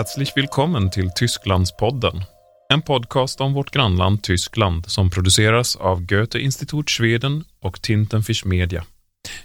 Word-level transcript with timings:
Herzlich 0.00 0.36
willkommen 0.36 0.90
till 0.90 1.10
Tysklandspodden. 1.10 2.24
En 2.72 2.82
podcast 2.82 3.40
om 3.40 3.52
vårt 3.52 3.70
grannland 3.70 4.22
Tyskland 4.22 4.86
som 4.86 5.10
produceras 5.10 5.76
av 5.76 6.00
Goethe-Institut 6.06 6.90
Schweden 6.90 7.44
och 7.60 7.82
Tintenfisch 7.82 8.46
Media. 8.46 8.84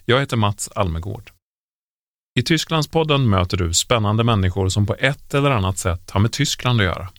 Jag 0.06 0.20
heter 0.20 0.38
Mats 0.38 0.70
Almegård. 0.76 1.32
I 2.40 2.44
Tysklandspodden 2.44 3.30
möter 3.30 3.58
du 3.58 3.74
spännande 3.74 4.24
människor 4.24 4.70
som 4.70 4.86
på 4.86 4.96
ett 5.00 5.34
eller 5.34 5.52
annat 5.52 5.78
sätt 5.78 6.12
har 6.12 6.20
med 6.20 6.32
Tyskland 6.32 6.82
att 6.82 6.86
göra. 6.86 7.10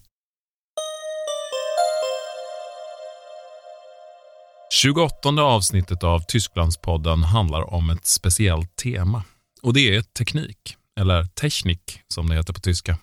28 4.83 5.29
avsnittet 5.29 6.05
av 6.05 6.21
Tysklandspodden 6.21 7.23
handlar 7.23 7.75
om 7.75 7.91
ett 7.91 8.07
speciellt 8.07 8.77
tema 8.77 9.23
och 9.63 9.75
det 9.75 9.97
är 9.97 10.03
teknik, 10.03 10.77
eller 11.01 11.25
Technik 11.25 12.01
som 12.09 12.29
det 12.29 12.35
heter 12.35 12.53
på 12.53 12.61
tyska. 12.61 12.99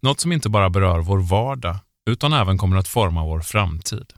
Något 0.00 0.20
som 0.20 0.32
inte 0.32 0.48
bara 0.48 0.70
berör 0.70 0.98
vår 0.98 1.18
vardag 1.18 1.76
utan 2.10 2.32
även 2.32 2.58
kommer 2.58 2.76
att 2.76 2.88
forma 2.88 3.24
vår 3.24 3.40
framtid. 3.40 4.12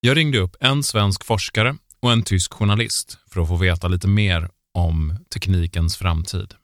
Jag 0.00 0.16
ringde 0.16 0.38
upp 0.38 0.56
en 0.60 0.82
svensk 0.82 1.24
forskare 1.24 1.76
och 2.00 2.12
en 2.12 2.22
tysk 2.22 2.52
journalist 2.52 3.18
för 3.30 3.40
att 3.40 3.48
få 3.48 3.56
veta 3.56 3.88
lite 3.88 4.08
mer 4.08 4.50
om 4.74 5.16
teknikens 5.34 5.96
framtid. 5.96 6.54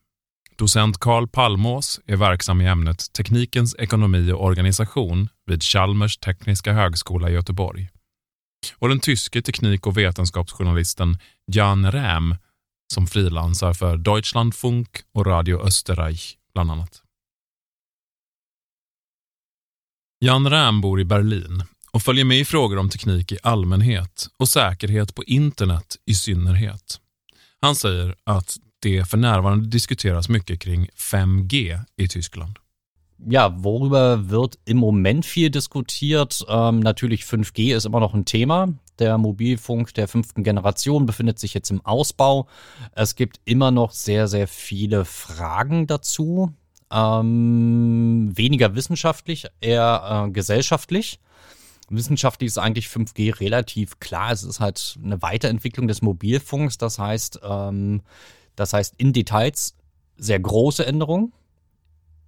Docent 0.56 0.98
Karl 0.98 1.28
Palmås 1.28 2.00
är 2.06 2.16
verksam 2.16 2.60
i 2.60 2.66
ämnet 2.66 3.12
Teknikens 3.12 3.76
ekonomi 3.78 4.32
och 4.32 4.44
organisation 4.44 5.28
vid 5.46 5.62
Chalmers 5.62 6.18
tekniska 6.18 6.72
högskola 6.72 7.30
i 7.30 7.32
Göteborg. 7.32 7.88
Och 8.76 8.88
den 8.88 9.00
tyske 9.00 9.42
teknik 9.42 9.86
och 9.86 9.98
vetenskapsjournalisten 9.98 11.18
Jan 11.46 11.92
Räm 11.92 12.34
som 12.94 13.06
frilansar 13.06 13.72
för 13.72 13.96
Deutschlandfunk 13.96 14.88
och 15.14 15.26
Radio 15.26 15.66
Österreich 15.66 16.36
bland 16.54 16.70
annat. 16.70 17.01
Jan 20.24 20.50
Ram 20.50 20.80
bor 20.80 21.00
i 21.00 21.04
Berlin 21.04 21.62
och 21.90 22.02
följer 22.02 22.24
med 22.24 22.38
i 22.38 22.44
frågor 22.44 22.78
om 22.78 22.88
teknik 22.88 23.32
i 23.32 23.38
allmänhet 23.42 24.28
och 24.38 24.48
säkerhet 24.48 25.14
på 25.14 25.24
internet 25.24 25.96
i 26.06 26.14
synnerhet. 26.14 27.00
Han 27.60 27.74
säger 27.74 28.14
att 28.24 28.56
det 28.82 29.04
för 29.04 29.16
närvarande 29.16 29.68
diskuteras 29.68 30.28
mycket 30.28 30.60
kring 30.60 30.88
5G 30.96 31.78
i 31.96 32.08
Tyskland. 32.08 32.58
Ja, 33.26 33.48
worüber 33.48 34.30
wird 34.30 34.54
im 34.64 34.76
Moment 34.76 35.26
viel 35.26 35.50
diskutiert? 35.50 36.44
Ähm, 36.48 36.80
natürlich 36.80 37.22
5G 37.22 37.76
ist 37.76 37.86
immer 37.86 38.00
noch 38.00 38.14
ein 38.14 38.24
Thema. 38.24 38.74
Der 38.98 39.18
Mobilfunk 39.18 39.94
der 39.94 40.08
fünften 40.08 40.44
Generation 40.44 41.06
befindet 41.06 41.38
sich 41.38 41.54
jetzt 41.54 41.70
im 41.70 41.80
Ausbau. 41.80 42.48
Es 42.92 43.14
gibt 43.14 43.40
immer 43.44 43.70
noch 43.70 43.92
sehr, 43.92 44.28
sehr 44.28 44.48
viele 44.48 45.04
Fragen 45.04 45.86
dazu. 45.86 46.52
Ähm, 46.92 48.30
weniger 48.34 48.74
wissenschaftlich, 48.74 49.46
eher 49.60 50.26
äh, 50.26 50.30
gesellschaftlich. 50.30 51.20
Wissenschaftlich 51.88 52.48
ist 52.48 52.58
eigentlich 52.58 52.86
5G 52.86 53.40
relativ 53.40 53.98
klar. 53.98 54.32
Es 54.32 54.42
ist 54.42 54.60
halt 54.60 54.98
eine 55.02 55.20
Weiterentwicklung 55.22 55.88
des 55.88 56.02
Mobilfunks. 56.02 56.78
Das 56.78 56.98
heißt, 56.98 57.40
ähm, 57.42 58.02
das 58.56 58.72
heißt 58.72 58.94
in 58.98 59.12
Details 59.12 59.74
sehr 60.16 60.38
große 60.38 60.86
Änderungen. 60.86 61.32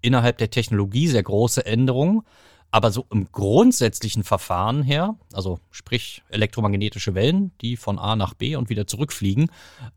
Innerhalb 0.00 0.38
der 0.38 0.50
Technologie 0.50 1.08
sehr 1.08 1.22
große 1.22 1.64
Änderungen. 1.64 2.22
Aber 2.70 2.90
so 2.90 3.06
im 3.10 3.30
grundsätzlichen 3.30 4.24
Verfahren 4.24 4.82
her, 4.82 5.14
also 5.32 5.60
sprich 5.70 6.24
elektromagnetische 6.28 7.14
Wellen, 7.14 7.52
die 7.60 7.76
von 7.76 7.98
A 8.00 8.16
nach 8.16 8.34
B 8.34 8.56
und 8.56 8.68
wieder 8.68 8.86
zurückfliegen, 8.86 9.48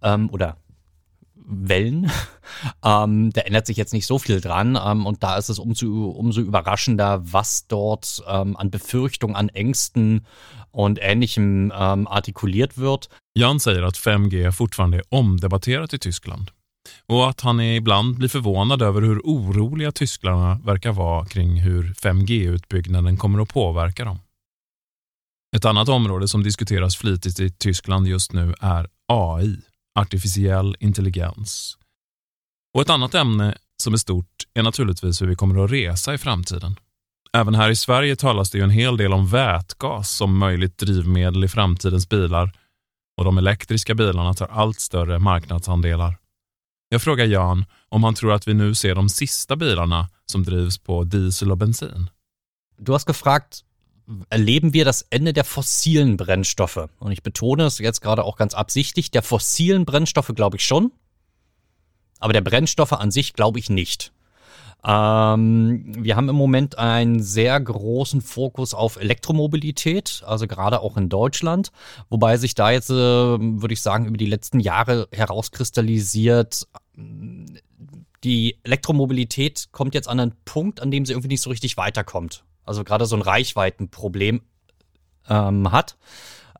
ähm, 0.03 0.29
oder 0.29 0.57
Wellen. 1.45 2.11
Ähm, 2.83 3.31
da 3.33 3.41
ändert 3.41 3.67
sich 3.67 3.75
jetzt 3.75 3.93
nicht 3.93 4.07
so 4.07 4.17
viel 4.17 4.39
dran. 4.39 4.79
Ähm, 4.83 5.05
und 5.05 5.21
da 5.21 5.37
ist 5.37 5.49
es 5.49 5.59
umso, 5.59 6.09
umso 6.09 6.41
überraschender, 6.41 7.21
was 7.21 7.67
dort 7.67 8.23
ähm, 8.27 8.55
an 8.55 8.71
Befürchtungen, 8.71 9.35
an 9.35 9.49
Ängsten 9.49 10.25
und 10.71 10.97
Ähnlichem 11.01 11.71
ähm, 11.77 12.07
artikuliert 12.07 12.77
wird. 12.77 13.09
Jan 13.37 13.59
säger 13.59 13.83
att 13.83 13.97
5G 13.97 14.51
fortfarande 14.51 14.97
är 14.97 15.03
omdebatterat 15.09 15.93
i 15.93 15.99
Tyskland 15.99 16.51
och 17.05 17.29
att 17.29 17.41
han 17.41 17.59
ibland 17.59 18.17
blir 18.17 18.29
förvånad 18.29 18.81
över 18.81 19.01
hur 19.01 19.19
oroliga 19.23 19.91
tyskarna 19.91 20.59
verkar 20.63 20.91
vara 20.91 21.25
kring 21.25 21.59
hur 21.59 21.93
5G-utbyggnaden 21.93 23.17
kommer 23.17 23.41
att 23.41 23.49
påverka 23.49 24.05
dem. 24.05 24.19
Ett 25.55 25.65
annat 25.65 25.89
område 25.89 26.27
som 26.27 26.43
diskuteras 26.43 26.97
flitigt 26.97 27.39
i 27.39 27.49
Tyskland 27.49 28.07
just 28.07 28.33
nu 28.33 28.53
är 28.59 28.87
AI 29.07 29.57
artificiell 29.97 30.75
intelligens. 30.79 31.77
Och 32.73 32.81
ett 32.81 32.89
annat 32.89 33.15
ämne 33.15 33.57
som 33.83 33.93
är 33.93 33.97
stort 33.97 34.47
är 34.53 34.63
naturligtvis 34.63 35.21
hur 35.21 35.27
vi 35.27 35.35
kommer 35.35 35.63
att 35.63 35.71
resa 35.71 36.13
i 36.13 36.17
framtiden. 36.17 36.75
Även 37.33 37.55
här 37.55 37.69
i 37.69 37.75
Sverige 37.75 38.15
talas 38.15 38.51
det 38.51 38.57
ju 38.57 38.63
en 38.63 38.69
hel 38.69 38.97
del 38.97 39.13
om 39.13 39.27
vätgas 39.27 40.11
som 40.11 40.37
möjligt 40.37 40.77
drivmedel 40.77 41.43
i 41.43 41.47
framtidens 41.47 42.09
bilar 42.09 42.51
och 43.17 43.25
de 43.25 43.37
elektriska 43.37 43.95
bilarna 43.95 44.33
tar 44.33 44.47
allt 44.47 44.79
större 44.79 45.19
marknadsandelar. 45.19 46.17
Jag 46.89 47.01
frågar 47.01 47.25
Jan 47.25 47.65
om 47.89 48.03
han 48.03 48.13
tror 48.13 48.33
att 48.33 48.47
vi 48.47 48.53
nu 48.53 48.75
ser 48.75 48.95
de 48.95 49.09
sista 49.09 49.55
bilarna 49.55 50.09
som 50.25 50.43
drivs 50.43 50.77
på 50.77 51.03
diesel 51.03 51.51
och 51.51 51.57
bensin. 51.57 52.09
Du 52.77 52.91
har 52.91 53.01
gefragt, 53.07 53.63
erleben 54.29 54.73
wir 54.73 54.85
das 54.85 55.05
Ende 55.09 55.33
der 55.33 55.43
fossilen 55.43 56.17
Brennstoffe. 56.17 56.87
Und 56.99 57.11
ich 57.11 57.23
betone 57.23 57.65
es 57.65 57.79
jetzt 57.79 58.01
gerade 58.01 58.23
auch 58.23 58.37
ganz 58.37 58.53
absichtlich, 58.53 59.11
der 59.11 59.23
fossilen 59.23 59.85
Brennstoffe 59.85 60.31
glaube 60.33 60.57
ich 60.57 60.65
schon, 60.65 60.91
aber 62.19 62.33
der 62.33 62.41
Brennstoffe 62.41 62.93
an 62.93 63.11
sich 63.11 63.33
glaube 63.33 63.59
ich 63.59 63.69
nicht. 63.69 64.11
Ähm, 64.85 65.91
wir 65.97 66.15
haben 66.15 66.29
im 66.29 66.35
Moment 66.35 66.77
einen 66.77 67.21
sehr 67.21 67.59
großen 67.59 68.21
Fokus 68.21 68.73
auf 68.73 68.95
Elektromobilität, 68.95 70.23
also 70.25 70.47
gerade 70.47 70.81
auch 70.81 70.97
in 70.97 71.09
Deutschland, 71.09 71.71
wobei 72.09 72.37
sich 72.37 72.55
da 72.55 72.71
jetzt, 72.71 72.89
äh, 72.89 72.93
würde 72.93 73.73
ich 73.73 73.81
sagen, 73.81 74.05
über 74.05 74.17
die 74.17 74.27
letzten 74.27 74.59
Jahre 74.59 75.09
herauskristallisiert, 75.11 76.67
die 78.23 78.57
Elektromobilität 78.63 79.69
kommt 79.71 79.93
jetzt 79.95 80.07
an 80.07 80.19
einen 80.19 80.35
Punkt, 80.45 80.79
an 80.79 80.91
dem 80.91 81.05
sie 81.05 81.13
irgendwie 81.13 81.29
nicht 81.29 81.41
so 81.41 81.49
richtig 81.49 81.75
weiterkommt 81.75 82.43
also 82.67 82.83
gerade 82.83 83.05
so 83.05 83.15
ein 83.15 83.21
Reichweitenproblem 83.21 84.41
ähm, 85.29 85.71
hat. 85.71 85.97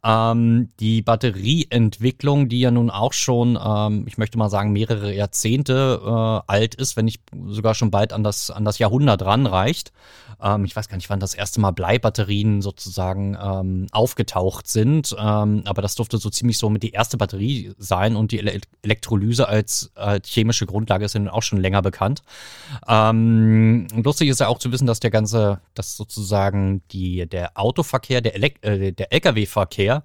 Ähm, 0.08 0.70
die 0.80 1.02
Batterieentwicklung, 1.02 2.48
die 2.48 2.62
ja 2.62 2.72
nun 2.72 2.90
auch 2.90 3.12
schon, 3.12 3.60
ähm, 3.62 4.06
ich 4.08 4.18
möchte 4.18 4.38
mal 4.38 4.50
sagen, 4.50 4.72
mehrere 4.72 5.14
Jahrzehnte 5.14 6.02
äh, 6.02 6.42
alt 6.50 6.76
ist, 6.76 6.96
wenn 6.96 7.06
nicht 7.06 7.22
sogar 7.48 7.76
schon 7.76 7.92
bald 7.92 8.14
an 8.14 8.24
das, 8.24 8.50
an 8.50 8.64
das 8.64 8.80
Jahrhundert 8.80 9.26
ranreicht. 9.26 9.92
Ähm, 10.42 10.64
ich 10.64 10.76
weiß 10.76 10.88
gar 10.88 10.96
nicht, 10.96 11.10
wann 11.10 11.20
das 11.20 11.34
erste 11.34 11.60
Mal 11.60 11.72
Bleibatterien 11.72 12.62
sozusagen 12.62 13.38
ähm, 13.42 13.88
aufgetaucht 13.92 14.68
sind, 14.68 15.14
ähm, 15.20 15.64
aber 15.66 15.82
das 15.82 15.96
durfte 15.96 16.20
so 16.20 16.30
ziemlich 16.30 16.58
so 16.58 16.70
mit 16.70 16.84
die 16.84 16.92
erste 16.92 17.18
Batterie 17.18 17.74
sein 17.78 18.16
und 18.16 18.32
die 18.32 18.38
Ele 18.38 18.62
Elektrolyse 18.84 19.50
als, 19.50 19.92
als 19.96 20.30
chemische 20.30 20.66
Grundlage 20.66 21.04
ist 21.04 21.16
ja 21.16 21.34
auch 21.34 21.44
schon 21.44 21.60
länger 21.60 21.82
bekannt. 21.82 22.22
Ähm, 22.88 23.88
lustig 23.94 24.30
ist 24.30 24.40
ja 24.40 24.48
auch 24.48 24.60
zu 24.60 24.72
wissen, 24.72 24.88
dass 24.88 25.02
der 25.02 25.12
ganze, 25.12 25.60
dass 25.74 25.98
sozusagen 25.98 26.82
die, 26.92 27.28
der 27.28 27.52
Autoverkehr, 27.56 28.22
der, 28.22 28.42
äh, 28.64 28.94
der 28.94 29.12
Lkw-Verkehr, 29.12 29.97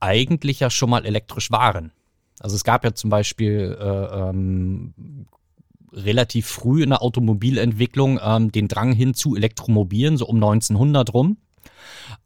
eigentlich 0.00 0.60
ja 0.60 0.70
schon 0.70 0.90
mal 0.90 1.04
elektrisch 1.04 1.50
waren. 1.50 1.92
Also 2.40 2.56
es 2.56 2.64
gab 2.64 2.84
ja 2.84 2.94
zum 2.94 3.10
Beispiel 3.10 3.76
äh, 3.80 4.28
ähm, 4.28 5.26
relativ 5.92 6.46
früh 6.46 6.82
in 6.82 6.90
der 6.90 7.02
Automobilentwicklung 7.02 8.20
ähm, 8.22 8.52
den 8.52 8.68
Drang 8.68 8.92
hin 8.92 9.14
zu 9.14 9.36
Elektromobilen, 9.36 10.16
so 10.16 10.26
um 10.26 10.36
1900 10.36 11.14
rum. 11.14 11.38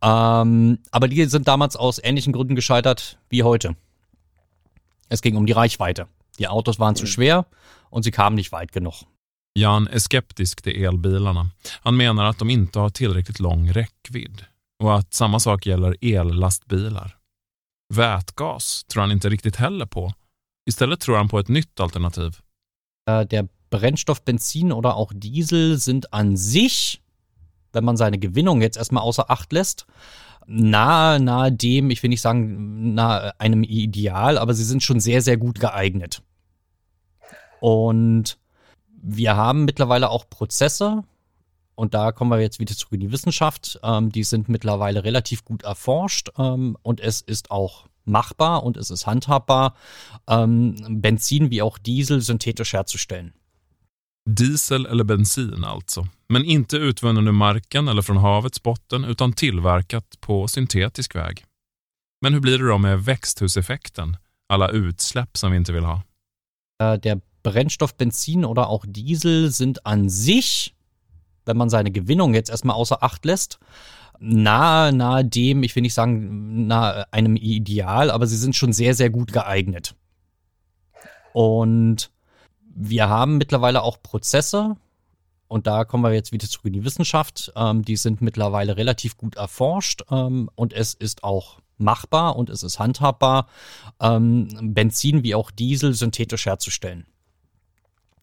Ähm, 0.02 0.78
aber 0.90 1.08
die 1.08 1.25
sind 1.26 1.46
damals 1.46 1.76
aus 1.76 2.00
ähnlichen 2.02 2.32
Gründen 2.32 2.56
gescheitert 2.56 3.19
wie 3.28 3.43
heute. 3.43 3.76
Es 5.08 5.22
ging 5.22 5.37
um 5.37 5.46
die 5.46 5.52
Reichweite. 5.52 6.06
Die 6.38 6.49
Autos 6.49 6.78
waren 6.78 6.96
zu 6.96 7.06
schwer 7.06 7.46
und 7.90 8.02
sie 8.02 8.11
kamen 8.11 8.37
nicht 8.37 8.52
weit 8.52 8.72
genug. 8.72 9.05
Jan 9.55 9.88
är 9.88 9.99
skeptisk 9.99 10.62
till 10.62 10.84
elbilarna. 10.84 11.50
Han 11.82 11.96
menar 11.96 12.25
att 12.25 12.38
de 12.38 12.50
inte 12.50 12.78
har 12.78 12.90
tillräckligt 12.90 13.40
lång 13.40 13.72
räckvidd. 13.72 14.44
Och 14.81 14.94
att 14.94 15.15
samma 15.15 15.41
sak 15.41 15.67
gäller 15.67 15.97
ellastbilar. 16.00 17.17
Vätgas 17.94 18.85
tror 18.85 19.00
han 19.00 19.12
inte 19.12 19.29
riktigt 19.29 19.56
heller 19.56 19.87
på. 19.87 20.12
Istället 20.67 21.00
tror 21.00 21.17
han 21.17 21.29
på 21.29 21.38
ett 21.38 21.49
nytt 21.49 21.81
alternativ. 21.81 22.38
Äh, 23.11 23.21
der 23.21 23.49
Brennstoff 23.71 24.25
Benzin 24.25 24.73
oder 24.73 24.97
auch 24.97 25.12
Diesel 25.15 25.79
sind 25.79 26.12
an 26.12 26.37
sich, 26.37 27.00
wenn 27.73 27.85
man 27.85 27.97
seine 27.97 28.19
Gewinnung 28.19 28.62
jetzt 28.62 28.77
erstmal 28.77 29.03
außer 29.03 29.31
Acht 29.31 29.53
lässt, 29.53 29.87
nahe, 30.47 31.21
nahe 31.21 31.53
dem, 31.53 31.91
ich 31.91 32.03
will 32.03 32.11
nicht 32.11 32.23
sagen, 32.23 32.94
nahe 32.94 33.38
einem 33.41 33.62
Ideal, 33.62 34.38
aber 34.38 34.55
sie 34.55 34.65
sind 34.65 34.82
schon 34.82 35.00
sehr, 35.00 35.23
sehr 35.23 35.37
gut 35.37 35.61
geeignet. 35.61 36.23
Und 37.61 38.38
wir 39.03 39.37
haben 39.37 39.65
mittlerweile 39.65 40.11
auch 40.11 40.29
Prozesse, 40.29 41.05
und 41.81 41.94
da 41.94 42.12
kommen 42.12 42.31
wir 42.31 42.41
jetzt 42.41 42.59
wieder 42.61 42.75
zurück 42.75 42.93
in 42.93 43.00
die 43.00 43.12
Wissenschaft. 43.12 43.81
Ähm, 43.82 44.12
die 44.12 44.25
sind 44.25 44.49
mittlerweile 44.49 45.03
relativ 45.03 45.44
gut 45.44 45.62
erforscht 45.62 46.29
ähm, 46.37 46.77
und 46.82 47.00
es 47.00 47.23
ist 47.23 47.50
auch 47.50 47.87
machbar 48.05 48.62
und 48.65 48.77
es 48.77 48.91
ist 48.91 49.06
handhabbar, 49.06 49.75
ähm, 50.29 51.00
Benzin 51.00 51.50
wie 51.50 51.62
auch 51.62 51.79
Diesel 51.79 52.21
synthetisch 52.21 52.75
herzustellen. 52.75 53.32
Diesel 54.29 54.87
eller 54.87 55.05
bensin 55.05 55.65
alltså, 55.65 56.06
men 56.29 56.44
inte 56.44 56.77
utvunnen 56.77 57.27
ur 57.27 57.32
marken 57.32 57.88
eller 57.88 58.03
från 58.03 58.19
havets 58.19 58.62
botten 58.62 59.05
utan 59.05 59.32
tillverkat 59.32 60.21
på 60.21 60.49
syntetisk 60.49 61.15
väg. 61.15 61.44
Men 62.23 62.35
hur 62.35 62.41
blir 62.41 62.59
det 62.59 62.69
då 62.69 62.79
med 62.79 63.05
växthuseffekten, 63.05 64.17
alla 64.49 64.69
utsläpp 64.69 65.37
som 65.37 65.50
vi 65.50 65.56
inte 65.56 65.73
vill 65.73 65.85
ha? 65.85 66.03
Der 66.79 67.21
Brennstoff 67.43 67.97
Benzin 67.97 68.44
oder 68.44 68.69
auch 68.69 68.85
Diesel 68.87 69.50
sind 69.50 69.87
an 69.87 70.11
sich, 70.11 70.75
wenn 71.46 71.56
man 71.56 71.70
seine 71.70 71.90
Gewinnung 71.90 72.34
jetzt 72.34 72.50
erstmal 72.50 72.76
außer 72.76 73.02
Acht 73.02 73.25
lässt, 73.25 73.58
nahe, 74.19 74.92
nahe 74.92 75.25
dem, 75.25 75.62
ich 75.62 75.75
will 75.75 75.82
nicht 75.82 75.94
sagen, 75.94 76.66
nahe 76.66 77.12
einem 77.12 77.37
Ideal, 77.37 78.10
aber 78.10 78.26
sie 78.26 78.37
sind 78.37 78.54
schon 78.54 78.72
sehr, 78.72 78.94
sehr 78.94 79.10
gut 79.10 79.32
geeignet. 79.32 79.94
Und 81.32 82.10
wir 82.75 83.08
haben 83.08 83.38
mittlerweile 83.38 83.82
auch 83.82 84.02
Prozesse, 84.02 84.76
und 85.48 85.66
da 85.66 85.84
kommen 85.84 86.04
wir 86.04 86.12
jetzt 86.12 86.31
wieder 86.31 86.46
zurück 86.46 86.66
in 86.66 86.75
die 86.75 86.84
Wissenschaft, 86.84 87.52
ähm, 87.56 87.84
die 87.84 87.96
sind 87.96 88.20
mittlerweile 88.20 88.76
relativ 88.76 89.16
gut 89.16 89.34
erforscht 89.34 90.02
ähm, 90.10 90.48
und 90.54 90.72
es 90.72 90.94
ist 90.94 91.25
auch 91.25 91.60
machbar 91.76 92.36
und 92.36 92.50
es 92.50 92.62
ist 92.62 92.78
handhabbar, 92.78 93.48
ähm, 94.00 94.48
Benzin 94.75 95.25
wie 95.25 95.34
auch 95.34 95.50
Diesel 95.50 95.94
synthetisch 95.94 96.46
herzustellen. 96.46 97.06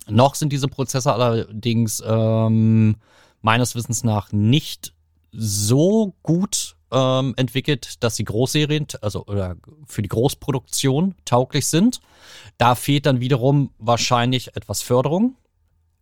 Noch 0.10 0.36
sind 0.36 0.54
diese 0.54 0.68
Prozesse 0.68 1.14
allerdings 1.14 2.02
ähm, 2.06 2.96
meines 3.42 3.76
Wissens 3.76 4.04
nach 4.04 4.32
nicht 4.32 4.94
so 5.32 6.16
gut 6.24 6.78
ähm, 6.92 7.34
entwickelt, 7.38 8.04
dass 8.04 8.16
sie 8.16 8.24
Großserien, 8.24 8.88
also 9.02 9.26
oder 9.26 9.58
für 9.86 10.02
die 10.02 10.10
Großproduktion 10.10 11.16
tauglich 11.26 11.68
sind. 11.68 12.00
Da 12.58 12.76
fehlt 12.76 13.06
dann 13.06 13.20
wiederum 13.20 13.72
wahrscheinlich 13.78 14.56
etwas 14.56 14.82
Förderung. 14.82 15.36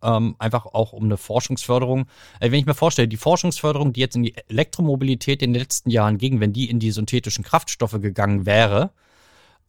Ähm, 0.02 0.36
einfach 0.38 0.66
auch 0.66 0.92
um 0.92 1.04
eine 1.04 1.16
Forschungsförderung. 1.16 2.06
Äh, 2.38 2.50
wenn 2.50 2.60
ich 2.60 2.66
mir 2.66 2.74
vorstelle, 2.74 3.08
die 3.08 3.16
Forschungsförderung, 3.16 3.92
die 3.92 4.00
jetzt 4.00 4.14
in 4.14 4.22
die 4.22 4.34
Elektromobilität 4.48 5.42
in 5.42 5.52
den 5.52 5.60
letzten 5.60 5.90
Jahren 5.90 6.18
ging, 6.18 6.38
wenn 6.38 6.52
die 6.52 6.68
in 6.68 6.78
die 6.78 6.90
synthetischen 6.90 7.44
Kraftstoffe 7.44 7.98
gegangen 8.00 8.46
wäre, 8.46 8.90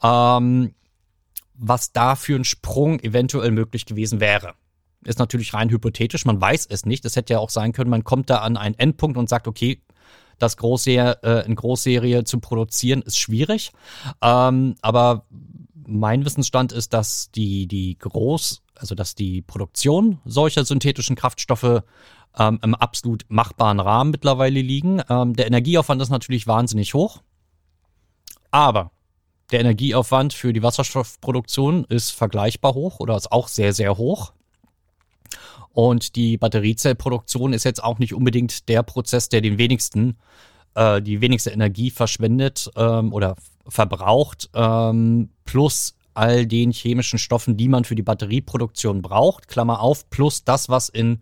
ähm, 0.03 0.73
was 1.57 1.91
da 1.91 2.15
für 2.15 2.35
ein 2.35 2.43
Sprung 2.43 2.99
eventuell 2.99 3.51
möglich 3.51 3.85
gewesen 3.85 4.19
wäre. 4.19 4.53
Ist 5.03 5.19
natürlich 5.19 5.53
rein 5.53 5.69
hypothetisch, 5.69 6.25
man 6.25 6.41
weiß 6.41 6.67
es 6.67 6.85
nicht. 6.85 7.05
Es 7.05 7.15
hätte 7.15 7.33
ja 7.33 7.39
auch 7.39 7.49
sein 7.49 7.71
können, 7.71 7.89
man 7.89 8.03
kommt 8.03 8.29
da 8.29 8.39
an 8.39 8.57
einen 8.57 8.75
Endpunkt 8.77 9.17
und 9.17 9.29
sagt, 9.29 9.47
okay, 9.47 9.81
das 10.39 10.57
Großserie, 10.57 11.19
äh, 11.23 11.45
in 11.45 11.55
Großserie 11.55 12.23
zu 12.23 12.39
produzieren, 12.39 13.01
ist 13.01 13.17
schwierig. 13.17 13.71
Ähm, 14.21 14.75
aber 14.81 15.25
mein 15.87 16.25
Wissensstand 16.25 16.71
ist, 16.71 16.93
dass 16.93 17.31
die, 17.31 17.67
die 17.67 17.97
Groß, 17.97 18.61
also 18.75 18.93
dass 18.93 19.15
die 19.15 19.41
Produktion 19.41 20.19
solcher 20.25 20.65
synthetischen 20.65 21.15
Kraftstoffe 21.15 21.83
ähm, 22.37 22.59
im 22.61 22.75
absolut 22.75 23.25
machbaren 23.29 23.79
Rahmen 23.79 24.11
mittlerweile 24.11 24.61
liegen. 24.61 25.01
Ähm, 25.09 25.35
der 25.35 25.47
Energieaufwand 25.47 26.01
ist 26.01 26.09
natürlich 26.09 26.45
wahnsinnig 26.45 26.93
hoch. 26.93 27.21
Aber 28.51 28.91
der 29.51 29.61
Energieaufwand 29.61 30.33
für 30.33 30.53
die 30.53 30.63
Wasserstoffproduktion 30.63 31.85
ist 31.85 32.11
vergleichbar 32.11 32.73
hoch 32.73 32.99
oder 32.99 33.15
ist 33.15 33.31
auch 33.31 33.47
sehr, 33.47 33.73
sehr 33.73 33.97
hoch. 33.97 34.33
Und 35.71 36.15
die 36.15 36.37
Batteriezellproduktion 36.37 37.53
ist 37.53 37.63
jetzt 37.63 37.83
auch 37.83 37.99
nicht 37.99 38.13
unbedingt 38.13 38.67
der 38.67 38.83
Prozess, 38.83 39.29
der 39.29 39.41
den 39.41 39.57
wenigsten, 39.57 40.17
äh, 40.75 41.01
die 41.01 41.21
wenigste 41.21 41.51
Energie 41.51 41.91
verschwendet 41.91 42.69
ähm, 42.75 43.13
oder 43.13 43.35
verbraucht, 43.67 44.49
ähm, 44.53 45.29
plus 45.45 45.95
all 46.13 46.47
den 46.47 46.71
chemischen 46.71 47.19
Stoffen, 47.19 47.57
die 47.57 47.67
man 47.67 47.85
für 47.85 47.93
die 47.93 48.01
Batterieproduktion 48.01 49.03
braucht, 49.03 49.47
Klammer 49.47 49.81
auf, 49.81 50.09
plus 50.09 50.43
das, 50.43 50.67
was 50.67 50.89
in 50.89 51.21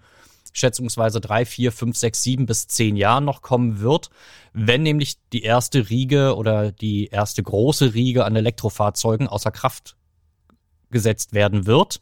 schätzungsweise 0.56 1.20
drei, 1.20 1.46
vier, 1.46 1.72
fünf, 1.72 1.98
sechs, 1.98 2.24
sieben 2.24 2.46
bis 2.46 2.68
zehn 2.68 2.96
Jahren 2.96 3.26
noch 3.26 3.42
kommen 3.42 3.82
wird, 3.82 4.10
wenn 4.54 4.84
nämlich 4.84 5.18
die 5.34 5.44
erste 5.44 5.90
Riege 5.90 6.36
oder 6.36 6.72
die 6.72 7.08
erste 7.08 7.44
große 7.44 7.94
Riege 7.94 8.26
an 8.26 8.36
Elektrofahrzeugen 8.36 9.28
außer 9.28 9.52
Kraft 9.52 9.96
gesetzt 10.90 11.34
werden 11.34 11.66
wird 11.66 12.02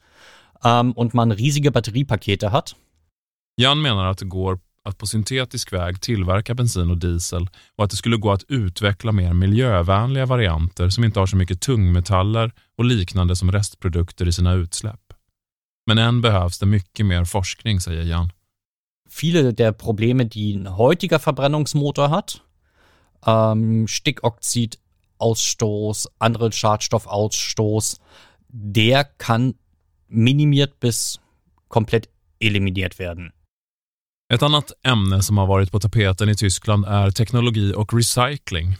um, 0.64 0.92
und 0.94 1.14
man 1.14 1.32
riesige 1.32 1.72
batteriepakete 1.72 2.52
hat. 2.52 2.76
Jan 3.56 3.82
menar 3.82 4.06
att 4.06 4.18
det 4.20 4.30
går 4.30 4.60
att 4.84 4.98
på 4.98 5.08
syntetisk 5.08 5.74
väg 5.74 6.02
tillverka 6.02 6.54
bensin 6.54 6.92
och 6.92 6.98
diesel 6.98 7.50
och 7.76 7.84
att 7.84 7.90
det 7.90 7.98
skulle 7.98 8.18
gå 8.18 8.32
att 8.32 8.44
utveckla 8.48 9.12
mer 9.12 9.34
miljövänliga 9.34 10.26
varianter 10.26 10.90
som 10.90 11.04
inte 11.04 11.20
har 11.20 11.28
så 11.28 11.36
mycket 11.36 11.62
tungmetaller 11.62 12.52
och 12.78 12.86
liknande 12.86 13.36
som 13.36 13.52
restprodukter 13.52 14.28
i 14.28 14.32
sina 14.32 14.54
utsläpp. 14.54 15.14
Men 15.86 15.98
än 15.98 16.22
behövs 16.22 16.60
det 16.60 16.66
mycket 16.66 17.06
mer 17.06 17.26
forskning, 17.26 17.82
säger 17.82 18.04
Jan. 18.04 18.32
Viele 19.16 19.54
der 19.54 19.74
Probleme, 19.74 20.26
die 20.26 20.56
ein 20.56 20.76
heutiger 20.76 21.20
Verbrennungsmotor 21.20 22.10
hat, 22.10 22.42
ähm, 23.28 23.88
Stickoxidausstoß, 23.88 26.10
andere 26.18 26.52
Schadstoffausstoß, 26.52 28.00
der 28.50 29.04
kann 29.04 29.54
minimiert 30.08 30.80
bis 30.80 31.20
komplett 31.68 32.10
eliminiert 32.40 32.98
werden. 32.98 33.34
Ett 34.34 34.44
annat 34.44 34.72
ämne 34.84 35.22
som 35.22 35.38
har 35.38 35.48
varit 35.48 35.72
på 35.72 35.80
tapeten 35.80 36.30
i 36.30 36.36
Tyskland 36.36 36.86
är 36.86 37.12
teknologi 37.12 37.74
och 37.74 37.94
recycling. 37.94 38.78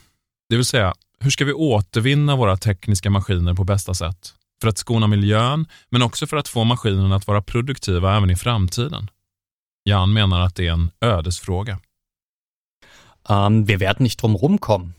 Det 0.50 0.56
vill 0.56 0.66
säga, 0.66 0.94
hur 1.20 1.30
ska 1.30 1.46
vi 1.46 1.54
återvinna 1.54 2.36
våra 2.36 2.58
tekniska 2.58 3.10
maskiner 3.10 3.54
på 3.54 3.64
bästa 3.64 3.94
sätt? 3.94 4.34
För 4.62 4.68
att 4.68 4.78
skona 4.78 5.08
miljön, 5.08 5.66
men 5.90 6.02
också 6.02 6.28
för 6.28 6.38
att 6.38 6.48
få 6.48 6.64
maskinerna 6.64 7.16
att 7.16 7.28
vara 7.28 7.42
produktiva 7.42 8.18
även 8.18 8.30
i 8.30 8.36
framtiden. 8.36 9.10
Jan 9.86 10.14
menar 10.14 10.42
att 10.42 10.56
det 10.56 10.68
är 10.68 10.72
en 10.72 10.92
ödesfråga. 11.02 11.80
Um, 13.30 13.68
wir 13.68 13.80
werden 13.80 14.04
nicht 14.04 14.22
drum 14.22 14.36
rumkommen. 14.36 14.96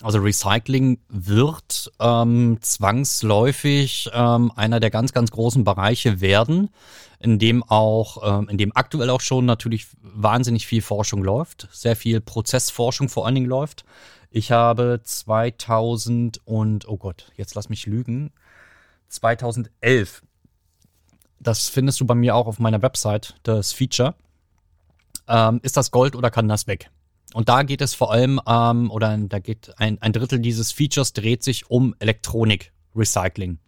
Also 0.00 0.20
Recycling 0.20 1.00
wird 1.08 1.90
ähm, 1.98 2.58
zwangsläufig 2.60 4.08
ähm, 4.12 4.52
einer 4.54 4.78
der 4.78 4.90
ganz, 4.90 5.12
ganz 5.12 5.32
großen 5.32 5.64
Bereiche 5.64 6.20
werden, 6.20 6.70
in 7.18 7.40
dem 7.40 7.64
auch, 7.64 8.38
ähm, 8.40 8.48
in 8.48 8.58
dem 8.58 8.76
aktuell 8.76 9.10
auch 9.10 9.20
schon 9.20 9.44
natürlich 9.44 9.88
wahnsinnig 10.00 10.68
viel 10.68 10.82
Forschung 10.82 11.24
läuft, 11.24 11.68
sehr 11.72 11.96
viel 11.96 12.20
Prozessforschung 12.20 13.08
vor 13.08 13.26
allen 13.26 13.34
Dingen 13.34 13.48
läuft. 13.48 13.84
Ich 14.30 14.52
habe 14.52 15.00
2000 15.02 16.46
und, 16.46 16.86
oh 16.86 16.96
Gott, 16.96 17.32
jetzt 17.36 17.56
lass 17.56 17.68
mich 17.68 17.86
lügen, 17.86 18.30
2011, 19.08 20.22
das 21.40 21.68
findest 21.68 22.00
du 22.00 22.04
bei 22.04 22.14
mir 22.14 22.36
auch 22.36 22.46
auf 22.46 22.60
meiner 22.60 22.82
Website, 22.82 23.34
das 23.42 23.72
Feature, 23.72 24.14
ähm, 25.28 25.60
ist 25.62 25.76
das 25.76 25.90
Gold 25.90 26.16
oder 26.16 26.30
kann 26.30 26.48
das 26.48 26.66
weg? 26.66 26.90
Und 27.34 27.48
da 27.48 27.62
geht 27.62 27.82
es 27.82 27.94
vor 27.94 28.12
allem, 28.12 28.40
ähm, 28.46 28.90
oder 28.90 29.16
da 29.18 29.38
geht 29.38 29.74
ein, 29.78 30.00
ein 30.00 30.12
Drittel 30.12 30.38
dieses 30.38 30.72
Features 30.72 31.12
dreht 31.12 31.42
sich 31.42 31.70
um 31.70 31.94
Elektronik-Recycling. 31.98 33.58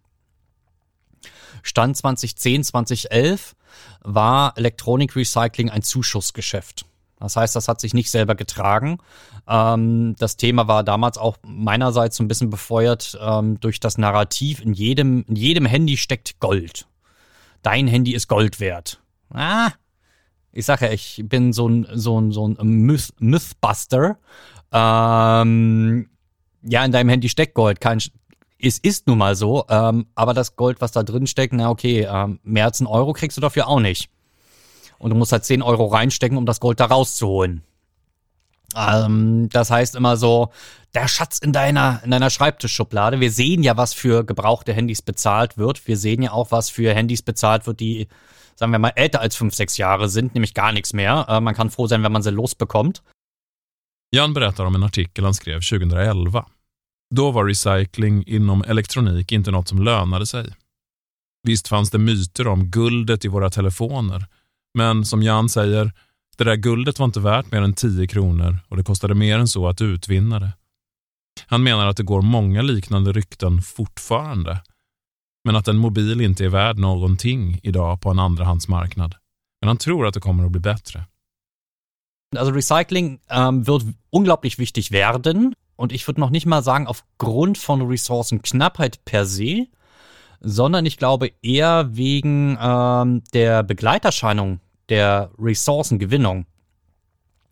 Stand 1.63 1.95
2010, 1.95 2.63
2011 2.63 3.55
war 4.03 4.57
Elektronik-Recycling 4.57 5.69
ein 5.69 5.83
Zuschussgeschäft. 5.83 6.85
Das 7.19 7.35
heißt, 7.35 7.55
das 7.55 7.67
hat 7.67 7.79
sich 7.79 7.93
nicht 7.93 8.09
selber 8.09 8.33
getragen. 8.33 8.97
Ähm, 9.47 10.15
das 10.17 10.37
Thema 10.37 10.67
war 10.67 10.83
damals 10.83 11.19
auch 11.19 11.37
meinerseits 11.43 12.17
so 12.17 12.23
ein 12.23 12.27
bisschen 12.27 12.49
befeuert 12.49 13.17
ähm, 13.21 13.59
durch 13.59 13.79
das 13.79 13.99
Narrativ, 13.99 14.59
in 14.59 14.73
jedem, 14.73 15.23
in 15.27 15.35
jedem 15.35 15.65
Handy 15.67 15.97
steckt 15.97 16.39
Gold. 16.39 16.87
Dein 17.61 17.87
Handy 17.87 18.15
ist 18.15 18.27
Gold 18.27 18.59
wert. 18.59 18.99
Ah, 19.31 19.71
ich 20.53 20.65
sage 20.65 20.85
ja, 20.85 20.91
ich 20.91 21.23
bin 21.25 21.53
so 21.53 21.67
ein, 21.67 21.87
so 21.93 22.19
ein, 22.19 22.31
so 22.31 22.47
ein 22.47 22.57
Myth 22.61 23.13
Mythbuster. 23.19 24.17
Ähm, 24.71 26.09
ja, 26.63 26.85
in 26.85 26.91
deinem 26.91 27.09
Handy 27.09 27.29
steckt 27.29 27.53
Gold. 27.53 27.81
Kein, 27.81 27.99
es 28.59 28.77
ist 28.77 29.07
nun 29.07 29.17
mal 29.17 29.35
so, 29.35 29.65
ähm, 29.69 30.07
aber 30.15 30.33
das 30.33 30.55
Gold, 30.55 30.81
was 30.81 30.91
da 30.91 31.03
drin 31.03 31.27
steckt, 31.27 31.53
na 31.53 31.69
okay, 31.69 32.07
ähm, 32.09 32.39
mehr 32.43 32.65
als 32.65 32.79
einen 32.79 32.87
Euro 32.87 33.13
kriegst 33.13 33.37
du 33.37 33.41
dafür 33.41 33.67
auch 33.67 33.79
nicht. 33.79 34.09
Und 34.99 35.09
du 35.09 35.15
musst 35.15 35.31
halt 35.31 35.43
10 35.43 35.63
Euro 35.63 35.87
reinstecken, 35.87 36.37
um 36.37 36.45
das 36.45 36.59
Gold 36.59 36.79
da 36.79 36.85
rauszuholen. 36.85 37.63
Ähm, 38.75 39.49
das 39.51 39.71
heißt 39.71 39.95
immer 39.95 40.15
so, 40.15 40.51
der 40.93 41.07
Schatz 41.07 41.39
in 41.39 41.53
deiner, 41.53 42.01
in 42.03 42.11
deiner 42.11 42.29
Schreibtischschublade. 42.29 43.19
Wir 43.19 43.31
sehen 43.31 43.63
ja, 43.63 43.77
was 43.77 43.93
für 43.93 44.23
gebrauchte 44.23 44.73
Handys 44.73 45.01
bezahlt 45.01 45.57
wird. 45.57 45.87
Wir 45.87 45.97
sehen 45.97 46.21
ja 46.21 46.31
auch, 46.31 46.51
was 46.51 46.69
für 46.69 46.93
Handys 46.93 47.21
bezahlt 47.21 47.65
wird, 47.65 47.79
die 47.79 48.07
sagen 48.61 48.73
wir 48.73 48.79
mal, 48.79 48.93
älter 48.95 49.21
als 49.21 49.35
fünf, 49.35 49.53
sechs 49.55 49.77
Jahre 49.77 50.07
sind, 50.07 50.35
nämlich 50.35 50.53
gar 50.53 50.71
nichts 50.71 50.93
mehr. 50.93 51.25
Äh, 51.27 51.41
man 51.41 51.55
kann 51.55 51.71
froh 51.71 51.87
sein, 51.87 52.03
wenn 52.03 52.11
man 52.11 52.21
sie 52.21 52.29
losbekommt. 52.29 53.01
Jan 54.15 54.33
berättar 54.33 54.65
om 54.65 54.75
en 54.75 54.83
artikel 54.83 55.23
han 55.23 55.33
skrev 55.33 55.61
2011. 55.61 56.45
Då 57.15 57.31
var 57.31 57.45
recycling 57.45 58.23
inom 58.27 58.63
elektronik 58.63 59.31
inte 59.31 59.51
något 59.51 59.67
som 59.67 59.83
lönade 59.83 60.25
sig. 60.25 60.53
Visst 61.47 61.67
fanns 61.67 61.89
det 61.89 61.97
myter 61.97 62.47
om 62.47 62.65
guldet 62.65 63.25
i 63.25 63.27
våra 63.27 63.49
telefoner, 63.49 64.25
men 64.77 65.05
som 65.05 65.23
Jan 65.23 65.49
säger, 65.49 65.91
det 66.37 66.43
där 66.43 66.55
guldet 66.55 66.99
var 66.99 67.05
inte 67.05 67.19
värt 67.19 67.51
mer 67.51 67.61
än 67.61 67.73
10 67.73 68.07
kronor 68.07 68.57
och 68.67 68.77
det 68.77 68.83
kostade 68.83 69.15
mer 69.15 69.39
än 69.39 69.47
så 69.47 69.67
att 69.67 69.81
utvinna 69.81 70.39
det. 70.39 70.51
Han 71.47 71.63
menar 71.63 71.87
att 71.87 71.97
det 71.97 72.03
går 72.03 72.21
många 72.21 72.61
liknande 72.61 73.11
rykten 73.11 73.61
fortfarande 73.61 74.61
men 75.43 75.55
att 75.55 75.67
en 75.67 75.77
mobil 75.77 76.21
inte 76.21 76.45
är 76.45 76.49
värd 76.49 76.77
någonting 76.77 77.59
idag 77.63 78.01
på 78.01 78.09
en 78.09 78.19
andrahandsmarknad. 78.19 79.15
Men 79.61 79.67
han 79.67 79.77
tror 79.77 80.07
att 80.07 80.13
det 80.13 80.19
kommer 80.19 80.45
att 80.45 80.51
bli 80.51 80.61
bättre. 80.61 81.05
Also 82.37 82.53
Recycling 82.53 83.19
ähm, 83.29 83.67
wird 83.67 83.83
unglaublich 84.09 84.57
wichtig 84.57 84.91
werden 84.91 85.53
und 85.75 85.91
ich 85.91 86.07
würde 86.07 86.21
noch 86.21 86.29
nicht 86.29 86.45
mal 86.45 86.63
sagen 86.63 86.87
aufgrund 86.87 87.57
von 87.57 87.81
Ressourcenknappheit 87.81 89.03
per 89.03 89.25
se, 89.25 89.67
sondern 90.39 90.85
ich 90.85 90.97
glaube 90.97 91.31
eher 91.41 91.95
wegen 91.95 92.57
ähm, 92.61 93.23
der 93.33 93.63
Begleiterscheinung 93.63 94.59
der 94.89 95.31
Ressourcengewinnung. 95.37 96.45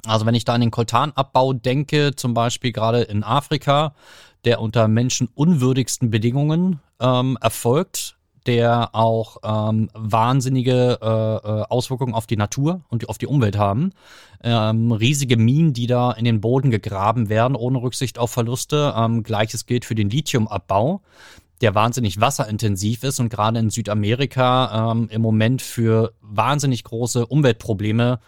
Also 0.06 0.26
wenn 0.26 0.36
ich 0.36 0.46
da 0.46 0.54
an 0.54 0.62
den 0.62 0.72
Koltanabbau 0.72 1.54
denke, 1.54 2.16
zum 2.16 2.34
Beispiel 2.34 2.72
gerade 2.72 3.02
in 3.02 3.24
Afrika, 3.24 3.94
der 4.46 4.62
unter 4.62 4.88
menschenunwürdigsten 4.88 6.10
Bedingungen 6.10 6.80
ähm, 7.00 7.38
erfolgt, 7.42 8.18
der 8.46 8.96
auch 8.96 9.38
ähm, 9.44 9.90
wahnsinnige 9.94 11.00
äh, 11.02 11.06
äh, 11.06 11.64
Auswirkungen 11.70 12.14
auf 12.14 12.26
die 12.26 12.38
Natur 12.38 12.82
und 12.90 13.08
auf 13.10 13.18
die 13.18 13.28
Umwelt 13.28 13.58
haben. 13.58 13.92
Ähm, 14.44 14.92
riesige 14.92 15.38
Minen, 15.38 15.74
die 15.74 15.88
da 15.88 16.12
in 16.12 16.26
den 16.26 16.42
Boden 16.42 16.72
gegraben 16.72 17.30
werden, 17.30 17.56
ohne 17.56 17.82
Rücksicht 17.82 18.18
auf 18.18 18.32
Verluste. 18.32 18.94
Ähm, 18.96 19.24
Gleiches 19.24 19.66
gilt 19.66 19.86
für 19.86 19.96
den 19.96 20.10
Lithiumabbau, 20.10 21.02
der 21.62 21.76
wahnsinnig 21.76 22.22
wasserintensiv 22.22 23.04
ist 23.04 23.20
und 23.20 23.30
gerade 23.30 23.60
in 23.60 23.70
Südamerika 23.70 24.92
ähm, 24.92 25.10
im 25.12 25.22
Moment 25.22 25.62
für 25.62 26.14
wahnsinnig 26.22 26.84
große 26.86 27.26
Umweltprobleme 27.26 28.20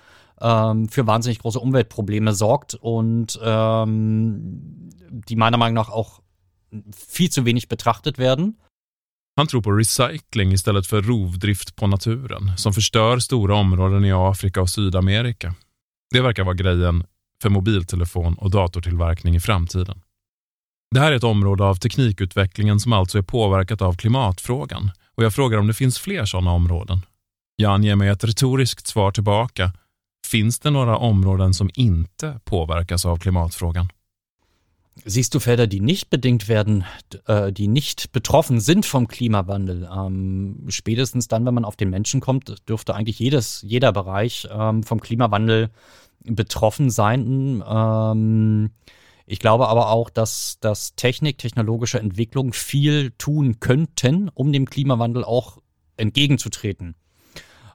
ähm, 0.41 0.89
für 0.89 1.07
wahnsinnig 1.07 1.39
große 1.39 1.59
Umweltprobleme 1.59 2.33
sorgt 2.33 2.75
und 2.75 3.39
ähm, 3.43 4.89
die 5.09 5.35
meiner 5.35 5.57
Meinung 5.57 5.75
nach 5.75 5.89
auch 5.89 6.21
viel 7.17 7.31
zu 7.31 7.41
wenig 7.41 7.69
betrachtet 7.69 8.19
werden. 8.19 8.53
Han 9.35 9.47
tror 9.47 9.61
på 9.61 9.71
recycling 9.71 10.51
istället 10.51 10.87
för 10.87 11.01
rovdrift 11.01 11.75
på 11.75 11.87
naturen 11.87 12.57
som 12.57 12.73
förstör 12.73 13.19
stora 13.19 13.55
områden 13.55 14.05
i 14.05 14.11
Afrika 14.11 14.61
och 14.61 14.69
Sydamerika. 14.69 15.55
Det 16.11 16.21
verkar 16.21 16.43
vara 16.43 16.55
grejen 16.55 17.03
för 17.41 17.49
mobiltelefon 17.49 18.33
och 18.33 18.51
datortillverkning 18.51 19.35
i 19.35 19.39
framtiden. 19.39 20.01
Det 20.95 20.99
här 20.99 21.11
är 21.11 21.15
ett 21.15 21.23
område 21.23 21.63
av 21.63 21.75
teknikutvecklingen 21.75 22.79
som 22.79 22.93
alltså 22.93 23.17
är 23.17 23.21
påverkat 23.21 23.81
av 23.81 23.95
klimatfrågan 23.95 24.91
och 25.15 25.23
jag 25.23 25.33
frågar 25.33 25.57
om 25.57 25.67
det 25.67 25.73
finns 25.73 25.99
fler 25.99 26.25
sådana 26.25 26.51
områden. 26.51 27.01
Jan 27.57 27.83
ger 27.83 27.95
mig 27.95 28.09
ett 28.09 28.23
retoriskt 28.23 28.87
svar 28.87 29.11
tillbaka 29.11 29.71
Finns 30.27 30.59
det 30.59 30.69
några 30.69 30.97
områden 30.97 31.53
som 31.53 31.69
inte 31.73 32.39
påverkas 32.43 33.05
av 33.05 33.17
klimatfrågan? 33.17 33.89
Siehst 35.03 35.33
du 35.33 35.39
Felder, 35.39 35.65
die 35.65 35.79
nicht 35.79 36.09
bedingt 36.09 36.47
werden, 36.47 36.83
äh, 37.25 37.51
die 37.51 37.67
nicht 37.67 38.11
betroffen 38.11 38.59
sind 38.59 38.85
vom 38.85 39.07
Klimawandel? 39.07 39.89
Ähm, 39.91 40.65
spätestens 40.67 41.27
dann, 41.27 41.45
wenn 41.45 41.55
man 41.55 41.65
auf 41.65 41.75
den 41.75 41.89
Menschen 41.89 42.21
kommt, 42.21 42.55
dürfte 42.69 42.93
eigentlich 42.93 43.17
jedes, 43.17 43.63
jeder 43.63 43.91
Bereich 43.93 44.47
ähm, 44.51 44.83
vom 44.83 44.99
Klimawandel 45.01 45.71
betroffen 46.23 46.91
sein. 46.91 47.63
Ähm, 47.67 48.71
ich 49.25 49.39
glaube 49.39 49.69
aber 49.69 49.89
auch, 49.89 50.09
dass, 50.09 50.59
dass 50.59 50.95
Technik, 50.95 51.39
technologische 51.39 51.99
Entwicklung 51.99 52.53
viel 52.53 53.11
tun 53.17 53.59
könnten, 53.59 54.29
um 54.33 54.51
dem 54.51 54.69
Klimawandel 54.69 55.23
auch 55.23 55.57
entgegenzutreten. 55.97 56.95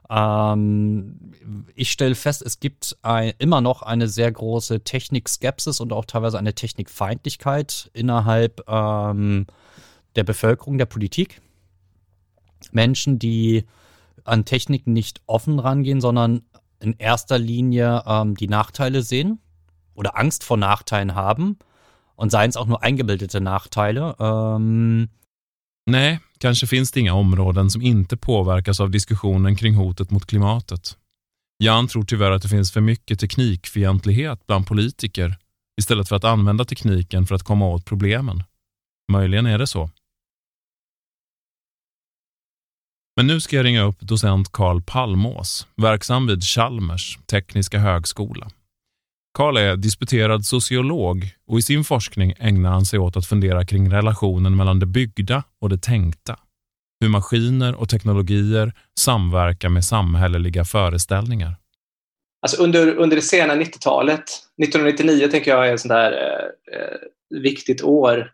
Ähm, 0.09 1.33
ich 1.75 1.91
stelle 1.91 2.15
fest, 2.15 2.41
es 2.41 2.59
gibt 2.59 2.97
ein, 3.01 3.33
immer 3.39 3.61
noch 3.61 3.81
eine 3.81 4.07
sehr 4.07 4.31
große 4.31 4.83
Technikskepsis 4.83 5.79
und 5.79 5.93
auch 5.93 6.05
teilweise 6.05 6.37
eine 6.37 6.53
Technikfeindlichkeit 6.53 7.89
innerhalb 7.93 8.63
ähm, 8.67 9.47
der 10.15 10.23
Bevölkerung, 10.23 10.77
der 10.77 10.85
Politik. 10.85 11.41
Menschen, 12.71 13.19
die 13.19 13.65
an 14.23 14.45
Technik 14.45 14.87
nicht 14.87 15.21
offen 15.25 15.59
rangehen, 15.59 16.01
sondern 16.01 16.41
in 16.79 16.95
erster 16.97 17.37
Linie 17.37 18.03
ähm, 18.05 18.35
die 18.35 18.47
Nachteile 18.47 19.01
sehen 19.01 19.39
oder 19.93 20.17
Angst 20.17 20.43
vor 20.43 20.57
Nachteilen 20.57 21.15
haben 21.15 21.57
und 22.15 22.31
seien 22.31 22.49
es 22.49 22.57
auch 22.57 22.67
nur 22.67 22.83
eingebildete 22.83 23.41
Nachteile. 23.41 24.15
Ähm, 24.19 25.09
Nej, 25.89 26.19
kanske 26.37 26.67
finns 26.67 26.91
det 26.91 26.99
inga 26.99 27.13
områden 27.13 27.69
som 27.69 27.81
inte 27.81 28.17
påverkas 28.17 28.79
av 28.79 28.91
diskussionen 28.91 29.55
kring 29.55 29.75
hotet 29.75 30.11
mot 30.11 30.25
klimatet. 30.25 30.97
Jan 31.63 31.87
tror 31.87 32.03
tyvärr 32.03 32.31
att 32.31 32.41
det 32.41 32.49
finns 32.49 32.71
för 32.71 32.81
mycket 32.81 33.19
teknikfientlighet 33.19 34.47
bland 34.47 34.67
politiker 34.67 35.37
istället 35.81 36.09
för 36.09 36.15
att 36.15 36.23
använda 36.23 36.65
tekniken 36.65 37.27
för 37.27 37.35
att 37.35 37.43
komma 37.43 37.67
åt 37.67 37.85
problemen. 37.85 38.43
Möjligen 39.11 39.45
är 39.45 39.57
det 39.57 39.67
så. 39.67 39.89
Men 43.15 43.27
nu 43.27 43.41
ska 43.41 43.55
jag 43.55 43.65
ringa 43.65 43.81
upp 43.81 43.99
docent 43.99 44.51
Karl 44.51 44.81
Palmås, 44.81 45.67
verksam 45.75 46.27
vid 46.27 46.43
Chalmers 46.43 47.19
tekniska 47.25 47.79
högskola. 47.79 48.49
Karl 49.37 49.57
är 49.57 49.75
disputerad 49.75 50.45
sociolog 50.45 51.29
och 51.47 51.59
i 51.59 51.61
sin 51.61 51.83
forskning 51.83 52.33
ägnar 52.39 52.71
han 52.71 52.85
sig 52.85 52.99
åt 52.99 53.17
att 53.17 53.25
fundera 53.25 53.65
kring 53.65 53.91
relationen 53.91 54.55
mellan 54.55 54.79
det 54.79 54.85
byggda 54.85 55.43
och 55.61 55.69
det 55.69 55.77
tänkta. 55.77 56.35
Hur 56.99 57.09
maskiner 57.09 57.75
och 57.75 57.89
teknologier 57.89 58.73
samverkar 58.99 59.69
med 59.69 59.85
samhälleliga 59.85 60.65
föreställningar. 60.65 61.55
Alltså 62.41 62.63
under, 62.63 62.95
under 62.95 63.15
det 63.15 63.21
sena 63.21 63.55
90-talet, 63.55 64.23
1999 64.63 65.27
tänker 65.27 65.51
jag 65.51 65.67
är 65.67 65.73
ett 65.73 65.79
sånt 65.79 65.89
där 65.89 66.11
eh, 66.73 67.39
viktigt 67.43 67.83
år 67.83 68.31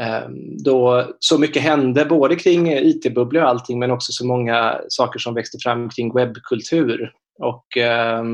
eh, 0.00 0.28
då 0.64 1.08
så 1.18 1.38
mycket 1.38 1.62
hände 1.62 2.04
både 2.04 2.36
kring 2.36 2.72
IT-bubblor 2.72 3.42
och 3.42 3.48
allting 3.48 3.78
men 3.78 3.90
också 3.90 4.12
så 4.12 4.26
många 4.26 4.80
saker 4.88 5.18
som 5.18 5.34
växte 5.34 5.58
fram 5.58 5.88
kring 5.88 6.14
webbkultur. 6.14 7.12
Och 7.38 7.76
eh, 7.76 8.24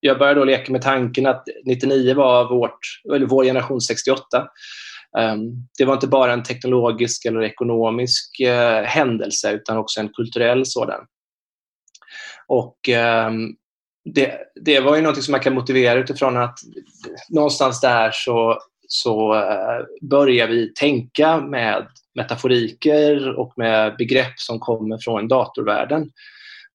jag 0.00 0.18
började 0.18 0.40
då 0.40 0.44
leka 0.44 0.72
med 0.72 0.82
tanken 0.82 1.26
att 1.26 1.44
99 1.64 2.14
var 2.14 2.48
vårt, 2.48 2.78
eller 3.14 3.26
vår 3.26 3.44
generation 3.44 3.80
68. 3.80 4.22
Um, 4.38 5.22
ehm, 5.22 5.40
det 5.78 5.84
var 5.84 5.94
inte 5.94 6.06
bara 6.06 6.32
en 6.32 6.42
teknologisk 6.42 7.24
eller 7.24 7.42
ekonomisk 7.42 8.40
uh, 8.40 8.84
händelse 8.84 9.52
utan 9.52 9.76
också 9.76 10.00
en 10.00 10.08
kulturell 10.08 10.66
sådan. 10.66 11.00
Och 12.46 12.76
um, 13.28 13.56
det, 14.14 14.38
det, 14.64 14.80
var 14.80 14.96
ju 14.96 15.02
något 15.02 15.22
som 15.22 15.32
man 15.32 15.40
kan 15.40 15.54
motivera 15.54 15.98
utifrån 15.98 16.36
att 16.36 16.58
någonstans 17.28 17.80
där 17.80 18.10
så, 18.12 18.58
så 18.88 19.34
uh, 19.34 20.08
börjar 20.10 20.46
vi 20.46 20.72
tänka 20.74 21.40
med 21.40 21.86
metaforiker 22.14 23.38
och 23.38 23.52
med 23.56 23.96
begrepp 23.96 24.38
som 24.38 24.58
kommer 24.58 24.98
från 25.04 25.28
datorvärlden. 25.28 26.10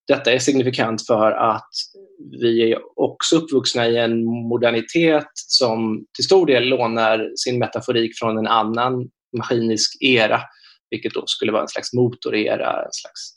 Detta 0.07 0.31
är 0.31 0.39
signifikant 0.39 1.07
för 1.07 1.31
att 1.31 1.69
vi 2.41 2.71
är 2.71 2.79
också 2.95 3.35
uppvuxna 3.35 3.87
i 3.87 3.97
en 3.97 4.25
modernitet 4.25 5.27
som 5.33 6.05
till 6.15 6.25
stor 6.25 6.45
del 6.45 6.67
lånar 6.67 7.31
sin 7.35 7.59
metaforik 7.59 8.11
från 8.19 8.37
en 8.37 8.47
annan 8.47 9.09
maskinisk 9.37 9.97
era, 10.01 10.41
vilket 10.89 11.13
då 11.13 11.23
skulle 11.25 11.51
vara 11.51 11.61
en 11.61 11.67
slags 11.67 11.93
motorera, 11.93 12.83
en 12.83 12.91
slags 12.91 13.35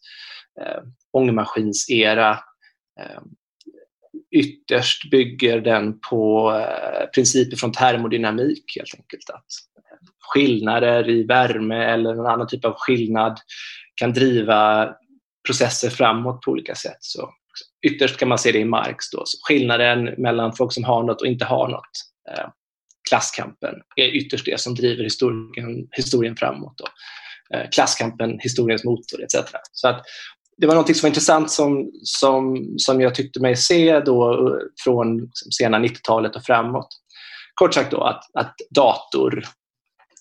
eh, 0.61 0.83
ångmaskinsera. 1.13 2.31
Eh, 3.01 3.21
ytterst 4.31 5.11
bygger 5.11 5.61
den 5.61 6.01
på 6.11 6.53
eh, 6.53 7.07
principer 7.15 7.57
från 7.57 7.73
termodynamik, 7.73 8.65
helt 8.77 8.95
enkelt. 8.95 9.31
Att 9.31 9.45
skillnader 10.21 11.11
i 11.11 11.23
värme 11.23 11.85
eller 11.85 12.15
någon 12.15 12.27
annan 12.27 12.49
typ 12.49 12.65
av 12.65 12.75
skillnad 12.77 13.39
kan 13.95 14.13
driva 14.13 14.95
processer 15.49 15.91
framåt 15.91 16.41
på 16.41 16.51
olika 16.51 16.75
sätt. 16.75 16.99
Så 17.01 17.31
ytterst 17.87 18.17
kan 18.17 18.29
man 18.29 18.39
se 18.39 18.53
det 18.53 18.59
i 18.59 18.65
Marx. 18.65 19.11
Då. 19.13 19.23
Så 19.25 19.39
skillnaden 19.43 20.05
mellan 20.05 20.53
folk 20.53 20.73
som 20.73 20.85
har 20.85 21.03
något 21.03 21.21
och 21.21 21.27
inte 21.27 21.45
har 21.45 21.69
något, 21.69 21.91
eh, 22.31 22.49
klasskampen, 23.09 23.75
är 23.97 24.07
ytterst 24.07 24.45
det 24.45 24.61
som 24.61 24.75
driver 24.75 25.05
historien, 25.05 25.89
historien 25.97 26.37
framåt. 26.37 26.75
Då. 26.79 26.87
Eh, 27.57 27.71
klasskampen, 27.71 28.39
historiens 28.39 28.85
motor 28.85 29.23
etc. 29.23 29.37
Så 29.73 29.89
att 29.89 30.03
det 30.57 30.67
var 30.67 30.75
något 30.75 30.97
som 30.97 31.07
var 31.07 31.09
intressant 31.09 31.51
som, 31.51 31.91
som, 32.03 32.75
som 32.79 33.01
jag 33.01 33.15
tyckte 33.15 33.41
mig 33.41 33.57
se 33.57 34.01
då 34.01 34.49
eh, 34.49 34.55
från 34.85 35.19
liksom 35.19 35.53
sena 35.53 35.79
90-talet 35.79 36.37
och 36.37 36.45
framåt. 36.45 36.89
Kort 37.55 37.75
sagt 37.75 37.91
då 37.91 38.01
att, 38.01 38.25
att 38.35 38.55
dator 38.71 39.45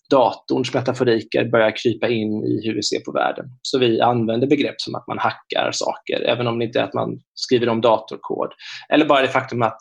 datorns 0.10 0.74
metaforiker 0.74 1.46
börjar 1.46 1.78
krypa 1.78 2.08
in 2.08 2.44
i 2.44 2.62
hur 2.64 2.76
vi 2.76 2.84
ser 2.84 3.00
på 3.00 3.12
världen. 3.12 3.46
Så 3.62 3.80
vi 3.80 4.02
använder 4.02 4.48
begrepp 4.48 4.82
som 4.82 4.96
att 4.96 5.08
man 5.08 5.20
hackar 5.20 5.72
saker, 5.72 6.22
även 6.22 6.48
om 6.48 6.60
det 6.60 6.66
inte 6.66 6.80
är 6.80 6.84
att 6.84 6.94
man 6.94 7.20
skriver 7.34 7.70
om 7.70 7.82
datorkod. 7.82 8.52
Eller 8.90 9.06
bara 9.06 9.22
det 9.22 9.28
faktum 9.28 9.62
att, 9.62 9.78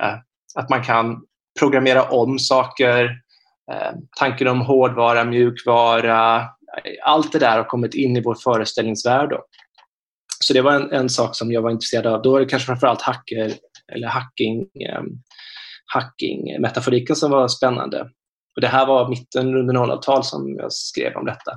eh, 0.00 0.14
att 0.54 0.70
man 0.70 0.82
kan 0.82 1.22
programmera 1.58 2.02
om 2.02 2.38
saker, 2.38 3.04
eh, 3.72 3.92
tanken 4.18 4.48
om 4.48 4.60
hårdvara, 4.60 5.24
mjukvara, 5.24 6.48
allt 7.02 7.32
det 7.32 7.38
där 7.38 7.56
har 7.56 7.64
kommit 7.64 7.94
in 7.94 8.16
i 8.16 8.22
vår 8.22 8.34
föreställningsvärld. 8.34 9.30
Då. 9.30 9.44
Så 10.44 10.52
det 10.52 10.62
var 10.62 10.72
en, 10.72 10.92
en, 10.92 11.08
sak 11.08 11.36
som 11.36 11.52
jag 11.52 11.62
var 11.62 11.70
intresserad 11.70 12.06
av. 12.06 12.22
Då 12.22 12.36
är 12.36 12.40
det 12.40 12.46
kanske 12.46 12.66
framförallt 12.66 13.02
hacker, 13.02 13.52
eller 13.92 14.08
hacking, 14.08 14.60
eh, 14.60 15.02
hacking 15.94 16.60
metaforiken 16.60 17.16
som 17.16 17.30
var 17.30 17.48
spännande. 17.48 18.10
Och 18.60 18.62
det 18.62 18.68
här 18.68 18.86
var 18.86 19.08
mitten 19.08 19.54
under 19.54 19.74
00-tal 19.74 20.24
som 20.24 20.56
jag 20.56 20.72
skrev 20.72 21.16
om 21.16 21.24
detta. 21.24 21.52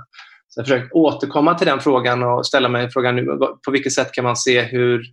Så 0.48 0.60
jag 0.60 0.65
försökt 0.65 0.93
återkomma 0.93 1.53
till 1.53 1.67
den 1.67 1.79
frågan 1.79 2.24
och 2.24 2.45
ställa 2.45 2.69
mig 2.69 2.91
frågan 2.91 3.15
nu, 3.15 3.25
på 3.65 3.72
vilket 3.72 3.93
sätt 3.93 4.12
kan 4.12 4.24
man 4.24 4.36
se 4.36 4.62
hur 4.62 5.03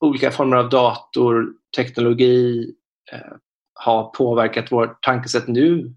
olika 0.00 0.30
former 0.30 0.56
av 0.56 0.68
dator, 0.68 1.46
teknologi 1.76 2.72
eh, 3.12 3.32
har 3.74 4.10
påverkat 4.10 4.72
vårt 4.72 5.02
tankesätt 5.02 5.48
nu. 5.48 5.94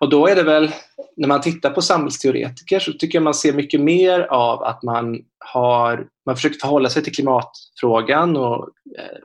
Och 0.00 0.08
då 0.08 0.26
är 0.26 0.36
det 0.36 0.42
väl, 0.42 0.70
när 1.16 1.28
man 1.28 1.40
tittar 1.40 1.70
på 1.70 1.82
samhällsteoretiker 1.82 2.78
så 2.78 2.92
tycker 2.92 3.18
jag 3.18 3.24
man 3.24 3.34
ser 3.34 3.52
mycket 3.52 3.80
mer 3.80 4.20
av 4.20 4.62
att 4.62 4.82
man 4.82 5.18
har, 5.38 6.08
man 6.26 6.36
försöker 6.36 6.58
förhålla 6.58 6.88
sig 6.88 7.02
till 7.02 7.14
klimatfrågan 7.14 8.36
och 8.36 8.68
eh, 8.98 9.18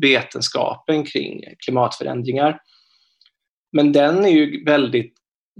vetenskapen 0.00 1.04
kring 1.04 1.44
klimatförändringar. 1.64 2.60
Men 3.76 3.92
den 3.92 4.24
är 4.24 4.28
ju 4.28 4.64
väldigt 4.64 5.14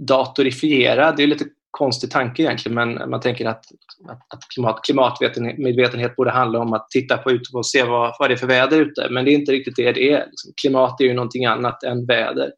datorifierad. 0.07 1.17
Det 1.17 1.23
är 1.23 1.27
lite 1.27 1.45
konstig 1.71 2.11
tanke 2.11 2.41
egentligen, 2.41 2.75
men 2.75 3.09
man 3.09 3.19
tänker 3.19 3.45
att, 3.45 3.65
att 4.07 4.49
klimat, 4.53 4.81
klimatmedvetenhet 4.83 6.15
borde 6.15 6.31
handla 6.31 6.59
om 6.59 6.73
att 6.73 6.89
titta 6.89 7.17
på 7.17 7.31
ute 7.31 7.57
och 7.57 7.65
se 7.65 7.83
vad, 7.83 8.15
vad 8.19 8.29
det 8.29 8.33
är 8.33 8.37
för 8.37 8.47
väder 8.47 8.81
ute. 8.81 9.07
Men 9.09 9.25
det 9.25 9.31
är 9.31 9.35
inte 9.35 9.51
riktigt 9.51 9.75
det 9.75 9.91
det 9.91 10.11
är. 10.11 10.25
Liksom, 10.25 10.53
klimat 10.61 11.01
är 11.01 11.05
ju 11.05 11.13
någonting 11.13 11.45
annat 11.45 11.83
än 11.83 12.05
väder. 12.05 12.51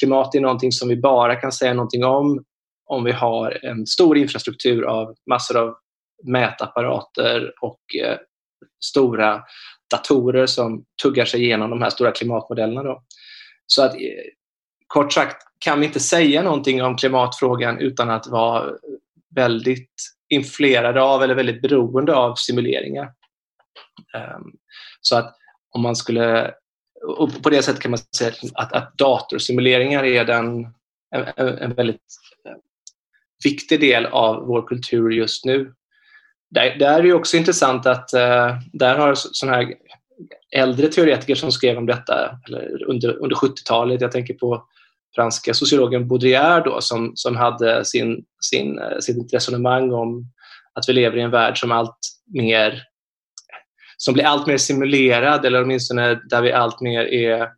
Klimat 0.00 0.34
är 0.34 0.40
någonting 0.40 0.72
som 0.72 0.88
vi 0.88 0.96
bara 0.96 1.36
kan 1.36 1.52
säga 1.52 1.74
någonting 1.74 2.04
om 2.04 2.44
om 2.90 3.04
vi 3.04 3.12
har 3.12 3.64
en 3.64 3.86
stor 3.86 4.18
infrastruktur 4.18 4.84
av 4.84 5.14
massor 5.30 5.56
av 5.56 5.74
mätapparater 6.26 7.52
och 7.60 7.80
eh, 8.04 8.18
stora 8.84 9.42
datorer 9.90 10.46
som 10.46 10.84
tuggar 11.02 11.24
sig 11.24 11.44
igenom 11.44 11.70
de 11.70 11.82
här 11.82 11.90
stora 11.90 12.10
klimatmodellerna. 12.10 12.82
Då. 12.82 13.02
Så 13.66 13.82
att, 13.82 13.94
eh, 13.94 14.00
kort 14.90 15.12
sagt 15.12 15.46
kan 15.58 15.80
vi 15.80 15.86
inte 15.86 16.00
säga 16.00 16.42
någonting 16.42 16.82
om 16.82 16.96
klimatfrågan 16.96 17.78
utan 17.78 18.10
att 18.10 18.26
vara 18.26 18.72
väldigt 19.34 19.94
influerade 20.28 21.02
av 21.02 21.22
eller 21.22 21.34
väldigt 21.34 21.62
beroende 21.62 22.14
av 22.14 22.34
simuleringar. 22.34 23.04
Um, 24.36 24.52
så 25.00 25.16
att 25.16 25.36
om 25.70 25.82
man 25.82 25.96
skulle... 25.96 26.54
Och 27.02 27.42
på 27.42 27.50
det 27.50 27.62
sättet 27.62 27.82
kan 27.82 27.90
man 27.90 27.98
säga 28.16 28.32
att, 28.54 28.72
att 28.72 28.98
datorsimuleringar 28.98 30.04
är 30.04 30.24
den, 30.24 30.66
en, 31.14 31.58
en 31.58 31.74
väldigt 31.74 32.00
viktig 33.44 33.80
del 33.80 34.06
av 34.06 34.46
vår 34.46 34.66
kultur 34.66 35.10
just 35.10 35.44
nu. 35.44 35.74
Där, 36.50 36.76
där 36.78 36.98
är 36.98 37.02
det 37.02 37.12
också 37.12 37.36
intressant 37.36 37.86
att 37.86 38.14
uh, 38.14 38.60
där 38.72 38.96
har 38.96 39.14
sådana 39.14 39.56
här 39.56 39.74
äldre 40.56 40.88
teoretiker 40.88 41.34
som 41.34 41.52
skrev 41.52 41.78
om 41.78 41.86
detta 41.86 42.38
eller 42.48 42.84
under, 42.84 43.22
under 43.22 43.36
70-talet, 43.36 44.00
jag 44.00 44.12
tänker 44.12 44.34
på 44.34 44.64
franska 45.14 45.54
sociologen 45.54 46.08
Baudrillard 46.08 46.64
då, 46.64 46.80
som, 46.80 47.12
som 47.14 47.36
hade 47.36 47.84
sin, 47.84 48.24
sin, 48.50 48.78
eh, 48.78 48.98
sitt 49.00 49.34
resonemang 49.34 49.92
om 49.92 50.24
att 50.74 50.88
vi 50.88 50.92
lever 50.92 51.16
i 51.16 51.22
en 51.22 51.30
värld 51.30 51.60
som 51.60 51.72
allt 51.72 51.98
mer 52.34 52.82
som 54.02 54.14
blir 54.14 54.24
allt 54.24 54.46
mer 54.46 54.56
simulerad 54.56 55.44
eller 55.44 55.62
åtminstone 55.62 56.20
där 56.30 56.42
vi 56.42 56.52
allt 56.52 56.80
mer 56.80 57.00
är, 57.00 57.48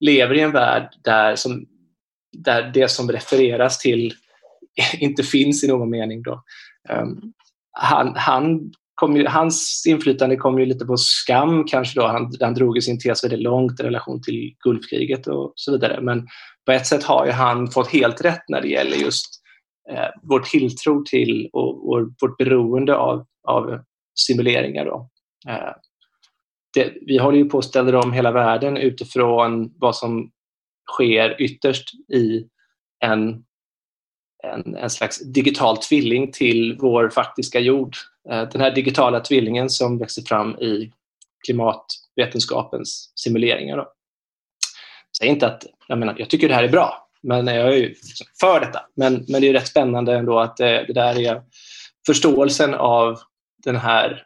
lever 0.00 0.34
i 0.34 0.40
en 0.40 0.52
värld 0.52 0.88
där, 1.04 1.36
som, 1.36 1.66
där 2.32 2.70
det 2.74 2.88
som 2.88 3.10
refereras 3.10 3.78
till 3.78 4.14
inte 4.98 5.22
finns 5.22 5.64
i 5.64 5.68
någon 5.68 5.90
mening. 5.90 6.22
Då. 6.22 6.42
Um, 6.90 7.32
han, 7.72 8.12
han 8.16 8.72
kom 8.94 9.16
ju, 9.16 9.26
hans 9.26 9.84
inflytande 9.88 10.36
kom 10.36 10.58
ju 10.58 10.66
lite 10.66 10.84
på 10.84 10.96
skam 10.96 11.64
kanske 11.64 12.00
då. 12.00 12.06
Han, 12.06 12.32
han 12.40 12.54
drog 12.54 12.82
sin 12.82 13.00
tes 13.00 13.24
väldigt 13.24 13.42
långt 13.42 13.80
i 13.80 13.82
relation 13.82 14.22
till 14.22 14.54
Gulfkriget 14.64 15.26
och 15.26 15.52
så 15.54 15.72
vidare. 15.72 16.00
Men 16.00 16.26
på 16.68 16.72
ett 16.72 16.86
sätt 16.86 17.04
har 17.04 17.26
ju 17.26 17.32
han 17.32 17.70
fått 17.70 17.92
helt 17.92 18.20
rätt 18.20 18.42
när 18.48 18.60
det 18.60 18.68
gäller 18.68 18.96
just 18.96 19.26
eh, 19.90 20.08
vår 20.22 20.40
tilltro 20.40 21.04
till 21.04 21.50
och, 21.52 21.90
och 21.90 22.08
vårt 22.20 22.36
beroende 22.38 22.96
av, 22.96 23.26
av 23.48 23.80
simuleringar. 24.20 24.84
Då. 24.84 25.10
Eh, 25.48 25.72
det, 26.74 26.92
vi 27.06 27.18
håller 27.18 27.38
ju 27.38 27.44
på 27.44 27.58
att 27.58 27.64
ställa 27.64 28.00
om 28.00 28.12
hela 28.12 28.32
världen 28.32 28.76
utifrån 28.76 29.74
vad 29.78 29.96
som 29.96 30.30
sker 30.92 31.42
ytterst 31.42 31.94
i 32.14 32.46
en, 33.04 33.44
en, 34.44 34.76
en 34.76 34.90
slags 34.90 35.32
digital 35.32 35.76
tvilling 35.76 36.32
till 36.32 36.76
vår 36.80 37.10
faktiska 37.10 37.60
jord. 37.60 37.96
Eh, 38.30 38.48
den 38.48 38.60
här 38.60 38.74
digitala 38.74 39.20
tvillingen 39.20 39.70
som 39.70 39.98
växer 39.98 40.22
fram 40.22 40.50
i 40.50 40.92
klimatvetenskapens 41.46 43.12
simuleringar. 43.16 43.76
Då 43.76 43.92
säger 45.18 45.32
inte 45.32 45.46
att 45.46 45.66
jag, 45.88 45.98
menar, 45.98 46.14
jag 46.18 46.30
tycker 46.30 46.48
det 46.48 46.54
här 46.54 46.64
är 46.64 46.68
bra, 46.68 47.08
men 47.22 47.46
jag 47.46 47.74
är 47.74 47.76
ju 47.76 47.94
för 48.40 48.60
detta. 48.60 48.80
Men, 48.96 49.24
men 49.28 49.40
det 49.40 49.48
är 49.48 49.52
rätt 49.52 49.68
spännande 49.68 50.14
ändå 50.14 50.38
att 50.38 50.56
det, 50.56 50.84
det 50.86 50.92
där 50.92 51.20
är 51.20 51.42
förståelsen 52.06 52.74
av 52.74 53.18
den 53.64 53.76
här 53.76 54.22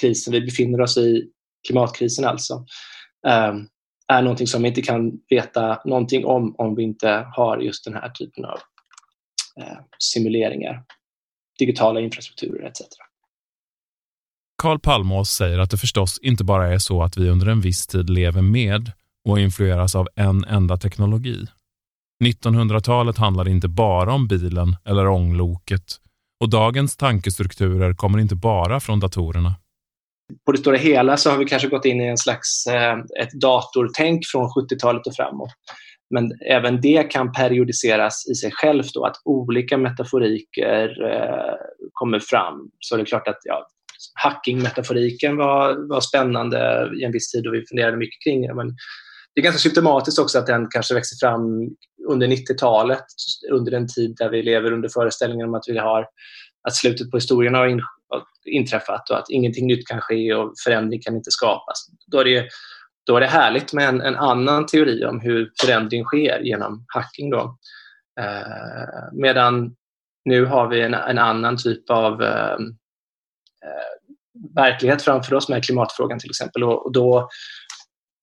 krisen 0.00 0.32
vi 0.32 0.40
befinner 0.40 0.80
oss 0.80 0.96
i, 0.96 1.30
klimatkrisen 1.66 2.24
alltså, 2.24 2.64
ehm, 3.26 3.66
är 4.08 4.22
någonting 4.22 4.46
som 4.46 4.62
vi 4.62 4.68
inte 4.68 4.82
kan 4.82 5.12
veta 5.28 5.80
någonting 5.84 6.24
om 6.24 6.54
om 6.58 6.74
vi 6.74 6.82
inte 6.82 7.26
har 7.32 7.58
just 7.58 7.84
den 7.84 7.94
här 7.94 8.08
typen 8.08 8.44
av 8.44 8.58
eh, 9.60 9.78
simuleringar, 9.98 10.82
digitala 11.58 12.00
infrastrukturer 12.00 12.66
etc. 12.66 12.80
Karl 14.62 14.78
Palmås 14.78 15.30
säger 15.30 15.58
att 15.58 15.70
det 15.70 15.76
förstås 15.76 16.18
inte 16.22 16.44
bara 16.44 16.74
är 16.74 16.78
så 16.78 17.02
att 17.02 17.16
vi 17.16 17.28
under 17.28 17.46
en 17.46 17.60
viss 17.60 17.86
tid 17.86 18.10
lever 18.10 18.42
med 18.42 18.92
och 19.26 19.40
influeras 19.40 19.94
av 19.94 20.08
en 20.16 20.44
enda 20.44 20.76
teknologi. 20.76 21.46
1900-talet 22.24 23.18
handlar 23.18 23.48
inte 23.48 23.68
bara 23.68 24.12
om 24.12 24.28
bilen 24.28 24.76
eller 24.84 25.08
ångloket 25.08 26.00
och 26.40 26.50
dagens 26.50 26.96
tankestrukturer 26.96 27.94
kommer 27.94 28.18
inte 28.18 28.34
bara 28.34 28.80
från 28.80 29.00
datorerna. 29.00 29.54
På 30.46 30.52
det 30.52 30.58
stora 30.58 30.76
hela 30.76 31.16
så 31.16 31.30
har 31.30 31.38
vi 31.38 31.44
kanske 31.44 31.68
gått 31.68 31.84
in 31.84 32.00
i 32.00 32.06
en 32.06 32.18
slags 32.18 32.66
eh, 32.66 32.98
ett 33.22 33.32
datortänk 33.40 34.26
från 34.26 34.48
70-talet 34.48 35.06
och 35.06 35.14
framåt. 35.14 35.50
Men 36.10 36.32
även 36.46 36.80
det 36.80 37.10
kan 37.10 37.32
periodiseras 37.32 38.28
i 38.28 38.34
sig 38.34 38.50
självt 38.52 38.94
då, 38.94 39.04
att 39.04 39.16
olika 39.24 39.78
metaforiker 39.78 41.04
eh, 41.12 41.54
kommer 41.92 42.20
fram. 42.20 42.70
Så 42.80 42.96
det 42.96 43.02
är 43.02 43.06
klart 43.06 43.28
att 43.28 43.38
ja, 43.44 43.66
hacking-metaforiken 44.24 45.36
var, 45.36 45.88
var 45.88 46.00
spännande 46.00 46.90
i 47.00 47.04
en 47.04 47.12
viss 47.12 47.30
tid 47.30 47.46
och 47.46 47.54
vi 47.54 47.66
funderade 47.66 47.96
mycket 47.96 48.22
kring 48.24 48.42
det. 48.42 48.54
Men 48.54 48.76
det 49.36 49.40
är 49.40 49.42
ganska 49.42 49.58
symptomatiskt 49.58 50.18
också 50.18 50.38
att 50.38 50.46
den 50.46 50.68
kanske 50.70 50.94
växer 50.94 51.26
fram 51.26 51.42
under 52.08 52.26
90-talet, 52.26 53.04
under 53.52 53.72
en 53.72 53.88
tid 53.88 54.14
där 54.16 54.30
vi 54.30 54.42
lever 54.42 54.72
under 54.72 54.88
föreställningen 54.88 55.48
om 55.48 55.54
att 55.54 55.64
vi 55.66 55.78
har 55.78 56.06
att 56.68 56.74
slutet 56.74 57.10
på 57.10 57.16
historien 57.16 57.54
har 57.54 57.66
in, 57.66 57.80
inträffat 58.46 59.10
och 59.10 59.18
att 59.18 59.30
ingenting 59.30 59.66
nytt 59.66 59.86
kan 59.86 60.00
ske 60.00 60.34
och 60.34 60.54
förändring 60.64 61.00
kan 61.00 61.16
inte 61.16 61.30
skapas. 61.30 61.86
Då 62.06 62.18
är 62.18 62.24
det, 62.24 62.48
då 63.06 63.16
är 63.16 63.20
det 63.20 63.26
härligt 63.26 63.72
med 63.72 63.88
en, 63.88 64.00
en 64.00 64.16
annan 64.16 64.66
teori 64.66 65.04
om 65.04 65.20
hur 65.20 65.52
förändring 65.64 66.04
sker 66.04 66.40
genom 66.40 66.84
hacking. 66.94 67.30
Då. 67.30 67.58
Eh, 68.20 69.12
medan 69.12 69.74
nu 70.24 70.44
har 70.44 70.68
vi 70.68 70.80
en, 70.80 70.94
en 70.94 71.18
annan 71.18 71.56
typ 71.56 71.90
av 71.90 72.22
eh, 72.22 72.52
eh 72.52 73.96
verklighet 74.54 75.02
framför 75.02 75.34
oss 75.34 75.48
med 75.48 75.64
klimatfrågan 75.64 76.18
till 76.18 76.30
exempel. 76.30 76.64
Och, 76.64 76.86
och 76.86 76.92
då 76.92 77.28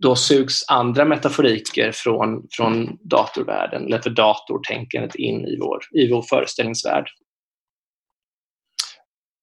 då 0.04 0.16
sugs 0.16 0.64
andra 0.68 1.06
metaforiker 1.06 1.92
från, 1.92 2.48
från 2.52 2.98
datorvärlden, 3.02 3.86
eller 3.86 4.00
för 4.00 4.10
datortänkandet 4.10 5.16
in 5.16 5.48
i 5.48 5.58
vår, 5.60 5.80
i 5.92 6.12
vår 6.12 6.22
föreställningsvärld. 6.22 7.10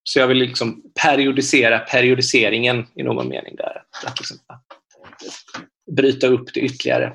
Så 0.03 0.19
jag 0.19 0.27
vill 0.27 0.39
liksom 0.39 0.83
periodisera 1.03 1.79
periodiseringen 1.79 2.87
i 2.95 3.03
någon 3.03 3.29
mening 3.29 3.57
där. 3.57 3.83
Att, 4.07 4.21
liksom, 4.21 4.37
bryta 5.97 6.27
upp 6.27 6.55
det 6.55 6.61
ytterligare. 6.61 7.13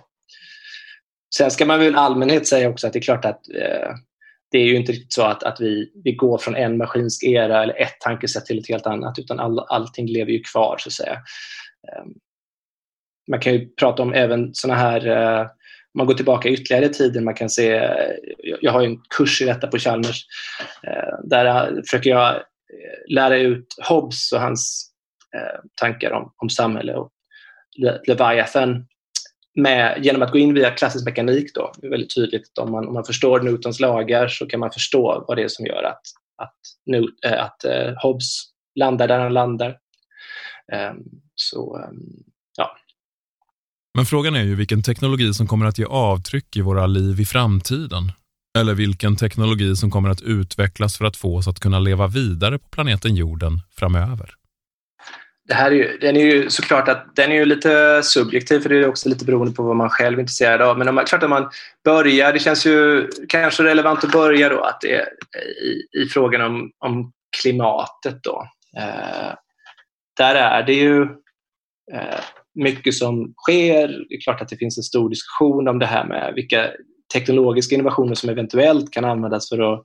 Sen 1.36 1.52
ska 1.52 1.66
man 1.66 1.80
väl 1.80 1.94
i 1.94 1.98
allmänhet 1.98 2.48
säga 2.48 2.70
också 2.70 2.88
att 2.88 2.94
det 2.94 3.00
är 3.00 3.02
klart 3.02 3.26
att 3.26 3.50
eh, 3.50 3.96
det 4.52 4.58
är 4.58 4.66
ju 4.66 4.76
inte 4.76 4.92
riktigt 4.92 5.14
så 5.14 5.24
att, 5.24 5.44
att 5.44 5.62
vi, 5.62 5.92
vi 6.04 6.12
går 6.12 6.38
från 6.38 6.56
en 6.56 6.78
maskinsk 6.78 7.24
era 7.24 7.64
eller 7.64 7.82
ett 7.82 8.00
tankesätt 8.00 8.46
till 8.46 8.60
ett 8.60 8.70
helt 8.70 8.88
annat 8.88 9.20
utan 9.20 9.40
all, 9.40 9.60
allting 9.60 10.08
lever 10.08 10.32
ju 10.32 10.44
kvar 10.44 10.78
så 10.80 10.90
att 10.90 10.94
säga. 10.94 11.14
Ehm, 11.14 12.14
man 13.28 13.40
kan 13.40 13.54
ju 13.54 13.70
prata 13.70 14.04
om 14.04 14.14
även 14.14 14.54
sådana 14.54 14.80
här, 14.80 15.08
eh, 15.08 15.42
om 15.42 15.98
man 15.98 16.08
går 16.08 16.14
tillbaka 16.14 16.50
ytterligare 16.50 16.86
i 16.86 16.90
tiden, 16.90 17.24
man 17.24 17.34
kan 17.34 17.50
se, 17.50 17.74
eh, 17.74 18.16
jag 18.62 18.72
har 18.72 18.82
en 18.82 18.98
kurs 19.18 19.42
i 19.42 19.46
detta 19.46 19.68
på 19.68 19.78
Chalmers, 19.78 20.26
eh, 20.84 21.20
där 21.24 21.76
försöker 21.82 22.10
jag 22.10 22.36
eh, 22.36 23.14
lära 23.14 23.38
ut 23.38 23.68
Hobbes 23.90 24.32
och 24.32 24.42
hans 24.42 24.92
eh, 25.36 25.60
tankar 25.76 26.12
om, 26.12 26.34
om 26.38 26.50
samhälle 26.50 26.96
och 26.96 27.12
Leviathan 28.08 28.86
med, 29.56 30.06
genom 30.06 30.22
att 30.22 30.32
gå 30.32 30.38
in 30.38 30.54
via 30.54 30.72
klassisk 30.72 31.06
mekanik. 31.06 31.54
Då. 31.54 31.72
Det 31.78 31.88
är 31.88 31.92
väldigt 31.92 32.16
tydligt 32.16 32.58
om 32.58 32.72
man, 32.72 32.88
om 32.88 32.94
man 32.94 33.06
förstår 33.06 33.40
Newtons 33.40 33.80
lagar 33.80 34.28
så 34.28 34.46
kan 34.46 34.60
man 34.60 34.72
förstå 34.72 35.26
vad 35.28 35.38
det 35.38 35.44
är 35.44 35.48
som 35.48 35.66
gör 35.66 35.84
att, 35.84 36.02
att, 36.38 36.58
Newt, 36.86 37.26
äh, 37.26 37.44
att 37.44 37.66
äh, 37.66 37.94
Hobbes 38.02 38.44
landar 38.76 39.08
där 39.08 39.20
han 39.20 39.34
landar. 39.34 39.78
Um, 40.92 41.04
så 41.36 41.78
um, 41.78 42.24
men 43.96 44.06
frågan 44.06 44.36
är 44.36 44.44
ju 44.44 44.56
vilken 44.56 44.84
teknologi 44.84 45.34
som 45.34 45.48
kommer 45.48 45.66
att 45.66 45.78
ge 45.78 45.86
avtryck 45.86 46.58
i 46.58 46.62
våra 46.62 46.88
liv 46.88 47.20
i 47.20 47.26
framtiden. 47.26 48.12
Eller 48.58 48.74
vilken 48.74 49.16
teknologi 49.16 49.76
som 49.76 49.92
kommer 49.92 50.10
att 50.10 50.22
utvecklas 50.22 50.98
för 50.98 51.06
att 51.06 51.18
få 51.18 51.38
oss 51.38 51.48
att 51.48 51.60
kunna 51.60 51.80
leva 51.80 52.08
vidare 52.08 52.60
på 52.60 52.68
planeten 52.70 53.16
jorden 53.16 53.60
framöver. 53.76 54.30
Det 55.48 55.54
här 55.54 55.72
är 55.72 55.76
ju, 55.76 55.98
den 55.98 56.18
är 56.18 56.22
ju 56.22 56.50
såklart 56.50 56.88
att 56.88 57.16
den 57.16 57.32
är 57.32 57.36
ju 57.36 57.46
lite 57.46 58.02
subjektiv 58.04 58.60
för 58.60 58.70
det 58.70 58.78
är 58.78 58.88
också 58.88 59.10
lite 59.10 59.26
beroende 59.26 59.54
på 59.54 59.64
vad 59.64 59.76
man 59.76 59.90
själv 59.90 60.18
är 60.18 60.22
intresserad 60.22 60.62
av. 60.62 60.78
Men 60.78 60.88
om 60.88 60.96
man, 60.96 61.06
klart 61.06 61.24
att 61.24 61.30
man 61.30 61.50
börjar, 61.84 62.34
det 62.34 62.40
känns 62.40 62.66
ju 62.66 63.10
kanske 63.30 63.64
relevant 63.64 64.04
att 64.04 64.12
börja 64.12 64.50
då 64.50 64.62
att 64.62 64.82
det 64.82 64.96
är 64.96 65.08
i, 65.64 66.02
i 66.04 66.06
frågan 66.10 66.42
om, 66.42 66.72
om 66.80 67.12
klimatet 67.42 68.24
då. 68.24 68.48
Eh, 68.78 69.34
där 70.18 70.36
är 70.36 70.64
det 70.64 70.74
ju 70.74 71.02
eh, 71.94 72.20
mycket 72.56 72.94
som 72.94 73.34
sker. 73.38 73.88
Det 74.10 74.16
är 74.16 74.22
klart 74.22 74.42
att 74.42 74.50
det 74.50 74.58
finns 74.58 74.78
en 74.78 74.84
stor 74.84 75.10
diskussion 75.10 75.68
om 75.68 75.80
det 75.80 75.86
här 75.86 76.06
med 76.06 76.34
vilka 76.36 76.72
teknologiska 77.14 77.76
innovationer 77.76 78.16
som 78.16 78.30
eventuellt 78.30 78.92
kan 78.92 79.06
användas 79.06 79.50
för 79.50 79.74
att 79.74 79.84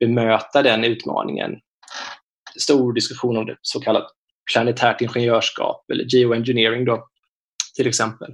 bemöta 0.00 0.62
den 0.62 0.84
utmaningen. 0.84 1.52
Stor 2.58 2.92
diskussion 2.92 3.36
om 3.36 3.46
det 3.46 3.56
så 3.60 3.80
kallat 3.80 4.06
planetärt 4.52 5.00
ingenjörskap 5.00 5.90
eller 5.92 6.04
geoengineering 6.04 6.84
då, 6.84 7.08
till 7.76 7.86
exempel. 7.86 8.30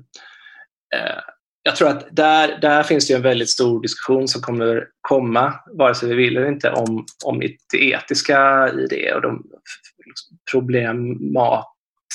Eh, 0.95 1.21
jag 1.63 1.77
tror 1.77 1.89
att 1.89 2.17
där, 2.17 2.59
där 2.61 2.83
finns 2.83 3.09
det 3.09 3.15
en 3.15 3.23
väldigt 3.23 3.51
stor 3.51 3.83
diskussion 3.83 4.29
som 4.29 4.43
kommer 4.43 4.87
komma, 5.01 5.55
vare 5.79 5.95
sig 5.95 6.09
vi 6.09 6.15
vill 6.15 6.37
eller 6.37 6.49
inte, 6.49 6.71
om, 6.71 7.07
om 7.25 7.41
det 7.73 7.79
etiska 7.79 8.69
i 8.69 8.87
det 8.87 9.15
och 9.15 9.23
de 9.23 9.43
liksom 10.07 10.39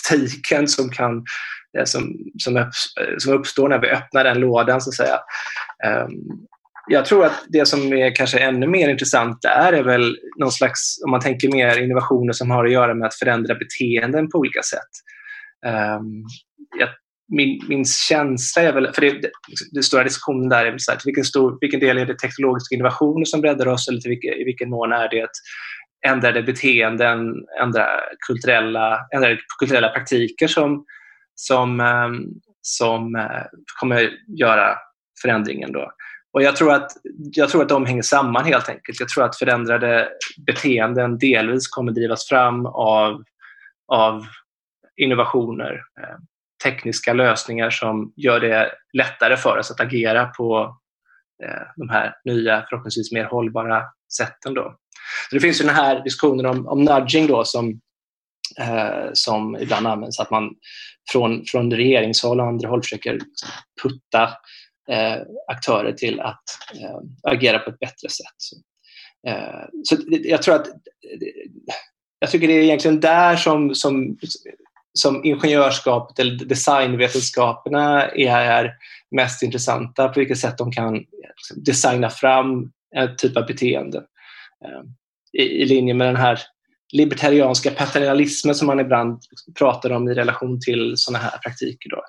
problematiken 0.10 0.67
som, 0.67 0.89
kan, 0.89 1.23
eh, 1.77 1.86
som, 1.86 2.17
som, 2.38 2.58
upp, 2.58 2.67
eh, 3.01 3.17
som 3.17 3.34
uppstår 3.34 3.69
när 3.69 3.79
vi 3.79 3.88
öppnar 3.88 4.23
den 4.23 4.39
lådan, 4.39 4.81
så 4.81 4.89
att 4.89 4.95
säga. 4.95 5.19
Ehm, 5.86 6.12
jag 6.88 7.05
tror 7.05 7.25
att 7.25 7.45
det 7.47 7.65
som 7.65 7.93
är 7.93 8.15
kanske 8.15 8.39
ännu 8.39 8.67
mer 8.67 8.89
intressant 8.89 9.41
där 9.41 9.73
är 9.73 9.84
väl 9.84 10.17
någon 10.39 10.51
slags, 10.51 11.03
om 11.05 11.12
man 11.12 11.21
tänker 11.21 11.51
mer 11.51 11.84
innovationer 11.84 12.34
som 12.34 12.51
har 12.51 12.65
att 12.65 12.71
göra 12.71 12.93
med 12.93 13.08
att 13.08 13.15
förändra 13.15 13.55
beteenden 13.55 14.29
på 14.29 14.38
olika 14.38 14.62
sätt. 14.62 14.91
Um, 15.65 16.25
jag, 16.79 16.89
min, 17.27 17.62
min 17.67 17.86
känsla 17.86 18.62
är 18.62 18.73
väl, 18.73 18.93
för 18.93 19.01
det, 19.01 19.12
det, 19.12 19.29
det 19.71 19.84
stora 19.84 20.03
diskussionen 20.03 20.49
där 20.49 20.65
är 20.65 20.71
väl 20.71 20.79
så 20.79 20.91
här, 20.91 20.97
till 20.97 21.05
vilken, 21.05 21.25
stor, 21.25 21.58
vilken 21.62 21.79
del 21.79 21.97
är 21.97 22.05
det 22.05 22.19
teknologiska 22.19 22.75
innovationer 22.75 23.25
som 23.25 23.41
breddar 23.41 23.67
oss 23.67 23.88
eller 23.88 23.99
till 23.99 24.10
vilken, 24.10 24.34
i 24.34 24.43
vilken 24.43 24.69
mån 24.69 24.91
är 24.91 25.10
det 25.10 25.29
ändrade 26.06 26.44
beteenden, 26.44 27.46
ändra 27.62 27.88
kulturella, 28.28 29.08
ändrade 29.15 29.38
kulturella 29.60 29.89
praktiker 29.89 30.48
som, 30.48 30.86
som, 31.36 31.80
eh, 31.80 32.10
som 32.62 33.15
eh, 33.15 33.41
kommer 33.80 34.10
göra 34.28 34.78
förändringen. 35.22 35.72
Då. 35.72 35.91
Och 36.34 36.44
jag 36.44 36.56
tror, 36.56 36.74
att, 36.74 36.91
jag 37.32 37.50
tror 37.50 37.62
att 37.62 37.70
de 37.70 37.86
hänger 37.86 38.02
samman 38.02 38.46
helt 38.46 38.70
enkelt. 38.70 39.00
Jag 39.00 39.10
tror 39.10 39.24
att 39.24 39.38
förändrade 39.38 40.10
beteenden 40.46 41.18
delvis 41.18 41.68
kommer 41.68 41.91
drivas 41.91 42.28
fram 42.30 42.65
av, 42.65 43.24
av 43.88 44.26
innovationer, 44.96 45.82
eh, 46.02 46.18
tekniska 46.63 47.13
lösningar 47.13 47.70
som 47.70 48.13
gör 48.15 48.39
det 48.39 48.72
lättare 48.94 49.38
för 49.38 49.58
oss 49.58 49.72
att 49.72 49.80
agera 49.80 50.26
på 50.26 50.78
de 51.76 51.89
här 51.89 52.15
nya, 52.26 52.65
förhoppningsvis 52.70 53.12
mer 53.12 53.24
hållbara 53.24 53.84
sätten. 54.18 54.54
Då. 54.54 54.76
Så 55.30 55.36
det 55.36 55.39
finns 55.39 55.62
ju 55.62 55.65
den 55.65 55.75
här 55.75 56.04
diskussionen 56.04 56.45
om, 56.45 56.67
om 56.67 56.84
nudging 56.84 57.28
då, 57.28 57.43
som, 57.43 57.80
eh, 58.60 59.10
som 59.13 59.58
ibland 59.62 59.88
används, 59.88 60.19
att 60.19 60.32
man 60.32 60.49
från, 61.12 61.45
från 61.45 61.71
regeringshåll 61.71 62.39
och 62.39 62.47
andra 62.47 62.69
håll 62.69 62.84
försöker 62.84 63.19
putta 63.84 64.23
eh, 64.89 65.21
aktörer 65.47 65.91
till 65.91 66.19
att 66.19 66.43
eh, 66.82 67.32
agera 67.32 67.60
på 67.60 67.69
ett 67.69 67.80
bättre 67.80 68.10
sätt. 68.10 68.36
Så, 68.38 68.56
eh, 69.30 69.65
så 69.84 69.95
jag 70.08 70.41
tror 70.41 70.56
att 70.56 70.67
jag 72.19 72.32
tycker 72.32 72.47
det 72.47 72.54
är 72.54 72.63
egentligen 72.63 72.99
där 72.99 73.36
som, 73.36 73.75
som, 73.75 74.17
som 74.93 75.25
ingenjörskapet 75.25 76.19
eller 76.19 76.45
designvetenskaperna 76.45 78.10
är 78.10 78.73
mest 79.12 79.43
intressanta, 79.43 80.10
på 80.10 80.19
vilket 80.19 80.38
sätt 80.38 80.58
de 80.58 80.71
kan 80.71 81.06
designa 81.56 82.10
fram 82.10 82.71
en 82.95 83.15
typ 83.15 83.38
av 83.38 83.45
beteende. 83.45 83.97
Eh, 84.65 84.82
i, 85.39 85.41
i 85.41 85.65
linje 85.65 85.93
med 85.93 86.08
den 86.08 86.15
här 86.15 86.39
libertarianska 86.91 87.71
paternalismen 87.71 88.56
som 88.56 88.67
man 88.67 88.80
ibland 88.80 89.19
pratar 89.60 89.91
om 89.91 90.10
i 90.10 90.13
relation 90.13 90.60
till 90.62 90.93
sådana 90.95 91.24
här 91.24 91.38
praktiker. 91.38 91.89
Då. 91.89 92.04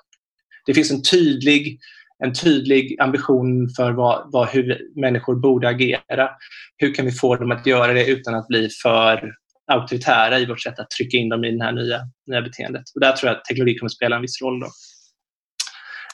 Det 0.65 0.73
finns 0.73 0.91
en 0.91 1.03
tydlig 1.03 1.79
en 2.23 2.33
tydlig 2.33 2.95
ambition 2.99 3.69
för 3.69 3.91
vad, 3.91 4.31
vad, 4.31 4.49
hur 4.49 4.81
människor 4.95 5.35
borde 5.35 5.67
agera. 5.67 6.29
Hur 6.77 6.93
kan 6.93 7.05
vi 7.05 7.11
få 7.11 7.35
dem 7.35 7.51
att 7.51 7.65
göra 7.65 7.93
det 7.93 8.07
utan 8.07 8.35
att 8.35 8.47
bli 8.47 8.69
för 8.83 9.33
auktoritära 9.71 10.39
i 10.39 10.45
vårt 10.45 10.61
sätt 10.61 10.79
att 10.79 10.89
trycka 10.89 11.17
in 11.17 11.29
dem 11.29 11.43
i 11.43 11.57
det 11.57 11.63
här 11.63 11.71
nya, 11.71 11.99
nya 12.27 12.41
beteendet. 12.41 12.83
Och 12.95 13.01
där 13.01 13.11
tror 13.11 13.29
jag 13.29 13.37
att 13.37 13.45
teknologi 13.45 13.77
kommer 13.77 13.89
spela 13.89 14.15
en 14.15 14.21
viss 14.21 14.41
roll. 14.41 14.59
Då. 14.59 14.67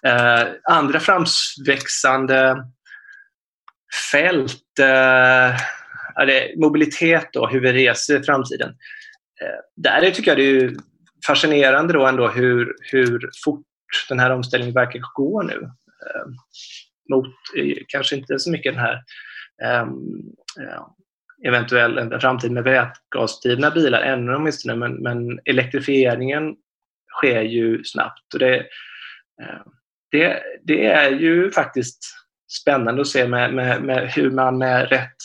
Eh, 0.10 0.48
andra 0.64 1.00
framväxande 1.00 2.56
fält, 4.12 4.80
eh, 4.80 5.56
det 6.16 6.54
mobilitet 6.58 7.36
och 7.36 7.52
hur 7.52 7.60
vi 7.60 7.74
reser 7.74 8.20
i 8.20 8.24
framtiden. 8.24 8.70
Eh, 9.42 9.60
där 9.76 10.12
tycker 10.12 10.32
jag 10.32 10.38
det 10.38 10.58
är 10.58 10.76
fascinerande 11.28 11.94
då 11.94 12.06
ändå 12.06 12.28
hur, 12.28 12.76
hur 12.92 13.30
fort 13.46 13.66
den 14.10 14.20
här 14.20 14.32
omställningen 14.32 14.74
verkar 14.74 15.02
gå 15.14 15.42
nu. 15.42 15.70
Eh, 16.06 16.26
mot 17.10 17.26
eh, 17.58 17.78
kanske 17.88 18.16
inte 18.16 18.40
så 18.40 18.52
mycket 18.52 18.74
den 18.74 18.84
här 18.84 19.04
ehm, 19.64 19.94
eventuell 21.46 22.20
framtid 22.20 22.52
med 22.52 22.64
vätgasdrivna 22.64 23.72
bilar 23.72 24.02
ännu 24.02 24.36
åtminstone, 24.36 24.76
men, 24.76 24.94
men 24.94 25.40
elektrifieringen 25.46 26.56
sker 27.18 27.42
ju 27.42 27.84
snabbt. 27.84 28.34
Och 28.34 28.40
det, 28.40 28.66
det, 30.12 30.44
det 30.64 30.86
är 30.86 31.12
ju 31.12 31.52
faktiskt 31.52 32.24
spännande 32.62 33.02
att 33.02 33.08
se 33.08 33.28
med, 33.28 33.54
med, 33.54 33.84
med, 33.84 34.12
hur 34.12 34.32
man 34.32 34.58
med 34.58 34.90
rätt 34.90 35.18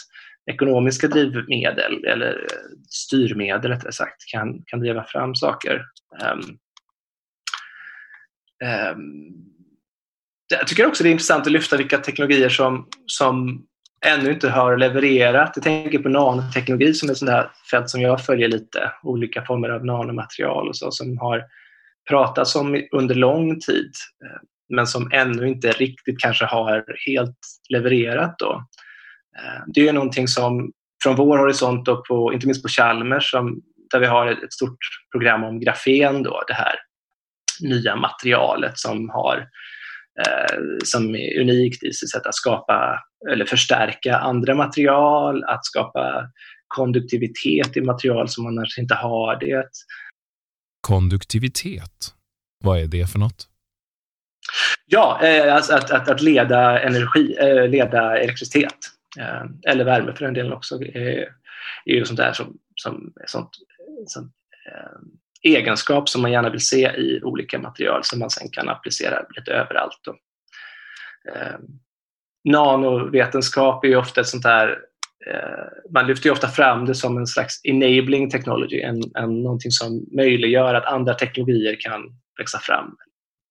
ekonomiska 0.48 1.08
drivmedel 1.08 2.04
eller 2.04 2.46
styrmedel 2.88 3.70
rättare 3.70 3.92
sagt 3.92 4.30
kan, 4.32 4.62
kan 4.66 4.80
driva 4.80 5.04
fram 5.04 5.34
saker. 5.34 5.84
Um, 6.22 6.58
um, 8.92 9.34
jag 10.48 10.66
tycker 10.66 10.87
också 10.87 11.02
det 11.02 11.08
är 11.08 11.12
intressant 11.12 11.46
att 11.46 11.52
lyfta 11.52 11.76
vilka 11.76 11.98
teknologier 11.98 12.48
som, 12.48 12.88
som 13.06 13.66
ännu 14.06 14.32
inte 14.32 14.50
har 14.50 14.76
levererat. 14.76 15.52
Jag 15.54 15.64
tänker 15.64 15.98
på 15.98 16.08
nanoteknologi 16.08 16.94
som 16.94 17.08
är 17.08 17.12
ett 17.12 17.18
sånt 17.18 17.30
där 17.30 17.50
fält 17.70 17.90
som 17.90 18.00
jag 18.00 18.24
följer 18.24 18.48
lite. 18.48 18.92
Olika 19.02 19.44
former 19.44 19.68
av 19.68 19.84
nanomaterial 19.84 20.68
och 20.68 20.76
så 20.76 20.90
som 20.90 21.18
har 21.18 21.44
pratats 22.08 22.56
om 22.56 22.82
under 22.92 23.14
lång 23.14 23.61
tid 23.61 23.92
eh, 24.24 24.40
men 24.68 24.87
som 24.87 25.11
ännu 25.12 25.48
inte 25.48 25.72
riktigt 25.72 26.18
kanske 26.18 26.44
har 26.44 26.84
helt 27.06 27.38
levererat. 27.68 28.38
Då. 28.38 28.64
Eh, 29.38 29.62
det 29.66 29.88
är 29.88 29.92
någonting 29.92 30.29
som 30.29 30.72
från 31.03 31.16
vår 31.16 31.38
horisont, 31.38 31.88
och 31.88 32.05
på, 32.05 32.33
inte 32.33 32.46
minst 32.46 32.62
på 32.62 32.68
Chalmers, 32.68 33.31
som, 33.31 33.61
där 33.90 34.01
vi 34.01 34.07
har 34.07 34.27
ett, 34.27 34.53
stort 34.53 34.79
program 35.12 35.44
om 35.44 35.61
grafen, 35.61 36.22
då, 36.22 36.42
det 36.48 36.55
här 36.55 36.74
nya 37.61 37.96
materialet 37.96 38.79
som 38.79 39.09
har 39.09 39.37
eh, 40.27 40.57
som 40.85 41.16
är 41.16 41.40
unikt 41.40 41.83
i 41.83 41.92
sitt 41.92 42.11
sätt 42.11 42.27
att 42.27 42.35
skapa 42.35 43.01
eller 43.31 43.44
förstärka 43.44 44.16
andra 44.16 44.55
material, 44.55 45.44
att 45.44 45.64
skapa 45.64 46.31
konduktivitet 46.68 47.77
i 47.77 47.81
material 47.81 48.29
som 48.29 48.46
annars 48.46 48.79
inte 48.79 48.94
har 48.94 49.40
det. 49.40 49.68
Konduktivitet, 50.81 52.14
vad 52.64 52.81
är 52.81 52.87
det 52.87 53.11
för 53.11 53.18
något? 53.18 53.48
Ja, 54.87 55.20
eh, 55.22 55.55
alltså 55.55 55.74
att, 55.74 55.90
att, 55.90 56.09
att, 56.09 56.22
leda 56.22 56.81
energi, 56.81 57.37
eh, 57.40 57.68
leda 57.68 58.18
elektricitet 58.18 58.97
Eh, 59.18 59.70
eller 59.72 59.85
värme 59.85 60.12
för 60.12 60.24
den 60.24 60.35
delen 60.35 60.52
också 60.52 60.83
är, 60.83 61.28
är 61.85 61.94
ju 61.94 62.04
sånt 62.04 62.20
där 62.20 62.33
som, 62.33 62.59
som 62.74 63.12
sånt, 63.26 63.50
sånt 64.07 64.33
eh, 64.66 64.98
egenskap 65.42 66.09
som 66.09 66.22
man 66.22 66.33
gärna 66.33 66.50
vill 66.50 66.66
se 66.66 66.90
i 66.96 67.20
olika 67.22 67.59
material 67.59 68.04
som 68.04 68.18
man 68.18 68.31
sen 68.31 68.50
kan 68.50 68.68
applicera 68.68 69.26
lite 69.37 69.52
överallt. 69.52 70.00
Då. 70.04 70.16
Eh, 71.33 71.59
nanovetenskap 72.44 73.85
är 73.85 73.88
ju 73.88 73.96
ofta 73.96 74.20
ett 74.20 74.28
sånt 74.28 74.42
där, 74.42 74.78
eh, 75.26 75.90
man 75.90 76.07
lyfter 76.07 76.26
ju 76.26 76.33
ofta 76.33 76.48
fram 76.48 76.87
det 76.87 76.94
som 76.94 77.16
en 77.16 77.26
slags 77.26 77.61
enabling 77.64 78.31
technology, 78.31 78.81
en, 78.81 79.02
en, 79.14 79.42
någonting 79.42 79.70
som 79.70 80.07
möjliggör 80.12 80.74
att 80.74 80.85
andra 80.85 81.14
teknologier 81.14 81.76
kan 81.81 82.02
växa 82.38 82.59
fram. 82.59 82.96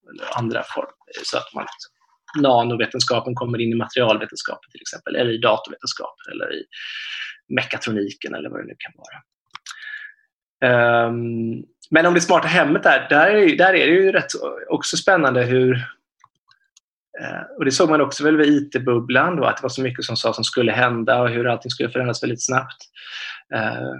Eller 0.09 0.37
andra 0.37 0.63
former, 0.63 0.91
så 1.23 1.37
att 1.37 1.53
man, 1.53 1.63
liksom 1.63 1.96
nanovetenskapen 2.41 3.35
kommer 3.35 3.61
in 3.61 3.71
i 3.71 3.75
materialvetenskapen 3.75 4.71
till 4.71 4.81
exempel, 4.81 5.15
eller 5.15 5.31
i 5.31 5.37
datorvetenskapen 5.37 6.31
eller 6.31 6.53
i 6.53 6.63
mekatroniken 7.55 8.35
eller 8.35 8.49
vad 8.49 8.59
det 8.59 8.67
nu 8.67 8.75
kan 8.77 8.93
vara. 8.97 9.17
Um, 11.05 11.63
men 11.89 12.05
om 12.05 12.13
det 12.13 12.21
smarta 12.21 12.47
hemmet 12.47 12.83
där, 12.83 13.07
där 13.09 13.27
är, 13.27 13.57
där 13.57 13.73
är 13.73 13.87
det 13.87 13.93
ju 13.93 14.11
rätt 14.11 14.31
också 14.69 14.97
spännande 14.97 15.43
hur 15.43 15.73
uh, 17.21 17.57
och 17.57 17.65
det 17.65 17.71
såg 17.71 17.89
man 17.89 18.01
också 18.01 18.23
väl 18.23 18.37
vid 18.37 18.47
IT-bubblan 18.47 19.35
då, 19.35 19.45
att 19.45 19.57
det 19.57 19.63
var 19.63 19.69
så 19.69 19.81
mycket 19.81 20.05
som 20.05 20.17
sa 20.17 20.33
som 20.33 20.43
skulle 20.43 20.71
hända 20.71 21.21
och 21.21 21.29
hur 21.29 21.47
allting 21.47 21.71
skulle 21.71 21.89
förändras 21.89 22.23
väldigt 22.23 22.45
snabbt. 22.45 22.77
Uh, 23.55 23.93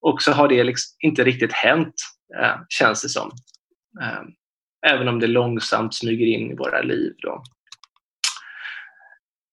och 0.00 0.22
så 0.22 0.32
har 0.32 0.48
det 0.48 0.64
liksom 0.64 0.96
inte 1.00 1.24
riktigt 1.24 1.52
hänt, 1.52 1.94
uh, 2.40 2.56
känns 2.68 3.02
det 3.02 3.08
som. 3.08 3.30
Ehm, 4.02 4.26
även 4.86 5.08
om 5.08 5.20
det 5.20 5.26
långsamt 5.26 5.94
smyger 5.94 6.26
in 6.26 6.50
i 6.50 6.54
våra 6.54 6.82
liv. 6.82 7.14
Då. 7.18 7.42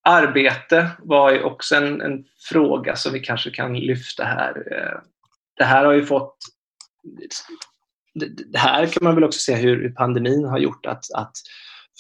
Arbete 0.08 0.90
var 1.00 1.32
ju 1.32 1.44
också 1.44 1.76
en, 1.76 2.02
en 2.02 2.24
fråga 2.50 2.96
som 2.96 3.14
vi 3.14 3.20
kanske 3.20 3.50
kan 3.50 3.80
lyfta 3.80 4.24
här. 4.24 4.50
Eh, 4.72 5.00
det 5.58 5.64
här 5.64 5.86
har 5.86 5.94
ju 5.94 6.06
fått 6.06 6.38
det 8.52 8.58
här 8.58 8.86
kan 8.86 9.04
man 9.04 9.16
väl 9.16 9.24
också 9.24 9.40
se 9.40 9.56
hur 9.56 9.90
pandemin 9.90 10.46
har 10.46 10.58
gjort 10.58 10.86
att, 10.86 11.04
att 11.14 11.32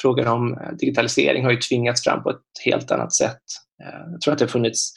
frågan 0.01 0.27
om 0.27 0.53
eh, 0.53 0.71
digitalisering 0.79 1.43
har 1.43 1.51
ju 1.51 1.57
tvingats 1.57 2.03
fram 2.03 2.23
på 2.23 2.29
ett 2.29 2.41
helt 2.65 2.91
annat 2.91 3.13
sätt. 3.13 3.41
Eh, 3.83 4.11
jag 4.11 4.21
tror 4.21 4.33
att 4.33 4.39
det 4.39 4.45
har 4.45 4.49
funnits 4.49 4.93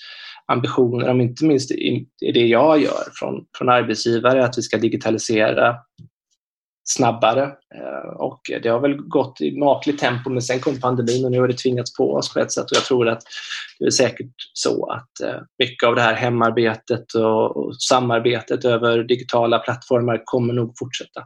ambitioner, 0.46 1.09
om 1.09 1.20
inte 1.20 1.44
minst 1.44 1.70
i, 1.70 2.07
det 2.20 2.46
jag 2.46 2.81
gör 2.81 3.05
från, 3.12 3.44
från 3.59 3.68
arbetsgivare, 3.68 4.44
att 4.44 4.59
vi 4.59 4.62
ska 4.62 4.79
digitalisera 4.79 5.77
snabbare. 6.96 7.42
Eh, 7.74 8.11
och 8.16 8.40
det 8.62 8.68
har 8.68 8.81
väl 8.81 8.96
gått 8.96 9.40
i 9.40 9.59
makligt 9.59 10.00
tempo, 10.00 10.31
men 10.31 10.42
sen 10.42 10.61
kom 10.61 10.81
pandemin 10.81 11.24
och 11.24 11.31
nu 11.31 11.40
har 11.40 11.48
det 11.48 11.59
tvingats 11.59 11.96
på 11.96 12.14
oss 12.14 12.35
på 12.35 12.40
ett 12.40 12.53
sätt. 12.53 12.70
Och 12.70 12.76
jag 12.76 12.85
tror 12.85 13.09
att 13.09 13.22
det 13.79 13.85
är 13.85 13.90
säkert 13.90 14.33
så 14.53 14.90
att 14.90 15.20
eh, 15.29 15.40
mycket 15.59 15.88
av 15.88 15.94
det 15.94 16.00
här 16.00 16.14
hemarbetet 16.14 17.14
och 17.14 17.76
samarbetet 17.76 18.64
över 18.64 18.98
digitala 18.98 19.59
plattformar 19.59 20.22
kommer 20.24 20.55
nog 20.55 20.74
fortsätta. 20.79 21.20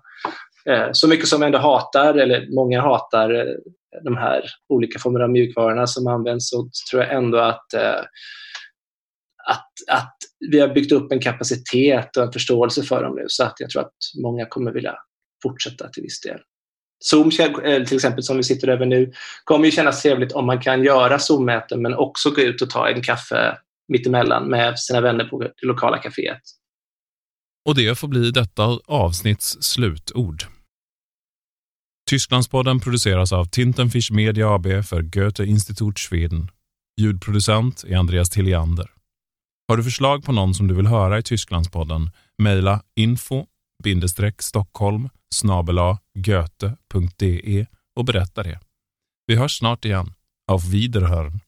Eh, 0.70 0.88
så 0.92 1.08
mycket 1.08 1.28
som 1.28 1.42
ändå 1.42 1.58
hatar, 1.58 2.14
eller 2.14 2.54
många 2.54 2.80
hatar, 2.80 3.56
de 4.04 4.16
här 4.16 4.42
olika 4.68 4.98
formerna 4.98 5.24
av 5.24 5.30
mjukvarorna 5.30 5.86
som 5.86 6.06
används 6.06 6.50
så 6.50 6.68
tror 6.90 7.02
jag 7.02 7.14
ändå 7.14 7.38
att, 7.38 7.74
att, 9.44 9.70
att 9.90 10.16
vi 10.50 10.60
har 10.60 10.68
byggt 10.68 10.92
upp 10.92 11.12
en 11.12 11.20
kapacitet 11.20 12.16
och 12.16 12.22
en 12.22 12.32
förståelse 12.32 12.82
för 12.82 13.02
dem 13.02 13.14
nu 13.16 13.24
så 13.26 13.44
att 13.44 13.54
jag 13.58 13.70
tror 13.70 13.82
att 13.82 13.94
många 14.22 14.46
kommer 14.46 14.72
vilja 14.72 14.94
fortsätta 15.44 15.88
till 15.88 16.02
viss 16.02 16.20
del. 16.20 16.38
Zoom 17.04 17.30
eh, 17.64 17.84
till 17.84 17.96
exempel 17.96 18.22
som 18.22 18.36
vi 18.36 18.42
sitter 18.42 18.68
över 18.68 18.86
nu 18.86 19.12
kommer 19.44 19.64
ju 19.64 19.70
kännas 19.70 20.02
trevligt 20.02 20.32
om 20.32 20.46
man 20.46 20.60
kan 20.60 20.84
göra 20.84 21.18
Zoom-möten 21.18 21.82
men 21.82 21.94
också 21.94 22.30
gå 22.30 22.40
ut 22.40 22.62
och 22.62 22.70
ta 22.70 22.88
en 22.88 23.02
kaffe 23.02 23.58
mittemellan 23.88 24.50
med 24.50 24.78
sina 24.78 25.00
vänner 25.00 25.24
på 25.24 25.42
det 25.42 25.52
lokala 25.62 25.98
kaféet. 25.98 26.40
Och 27.68 27.74
det 27.74 27.98
får 27.98 28.08
bli 28.08 28.30
detta 28.30 28.78
avsnitts 28.86 29.62
slutord. 29.62 30.44
Tysklandspodden 32.10 32.80
produceras 32.80 33.32
av 33.32 33.44
Tintenfisch 33.44 34.12
Media 34.12 34.54
AB 34.54 34.66
för 34.84 35.02
Goethe 35.02 35.44
Institut 35.44 35.98
Schweden. 35.98 36.48
Ljudproducent 37.00 37.84
är 37.84 37.96
Andreas 37.96 38.30
Tilliander. 38.30 38.90
Har 39.68 39.76
du 39.76 39.84
förslag 39.84 40.24
på 40.24 40.32
någon 40.32 40.54
som 40.54 40.68
du 40.68 40.74
vill 40.74 40.86
höra 40.86 41.18
i 41.18 41.22
Tysklandspodden? 41.22 42.10
Mejla 42.38 42.82
info 42.96 43.46
stockholm 45.34 45.96
goethe.de 46.14 47.66
och 47.96 48.04
berätta 48.04 48.42
det. 48.42 48.60
Vi 49.26 49.36
hörs 49.36 49.58
snart 49.58 49.84
igen. 49.84 50.14
Auf 50.46 50.64
Wiederhören. 50.64 51.40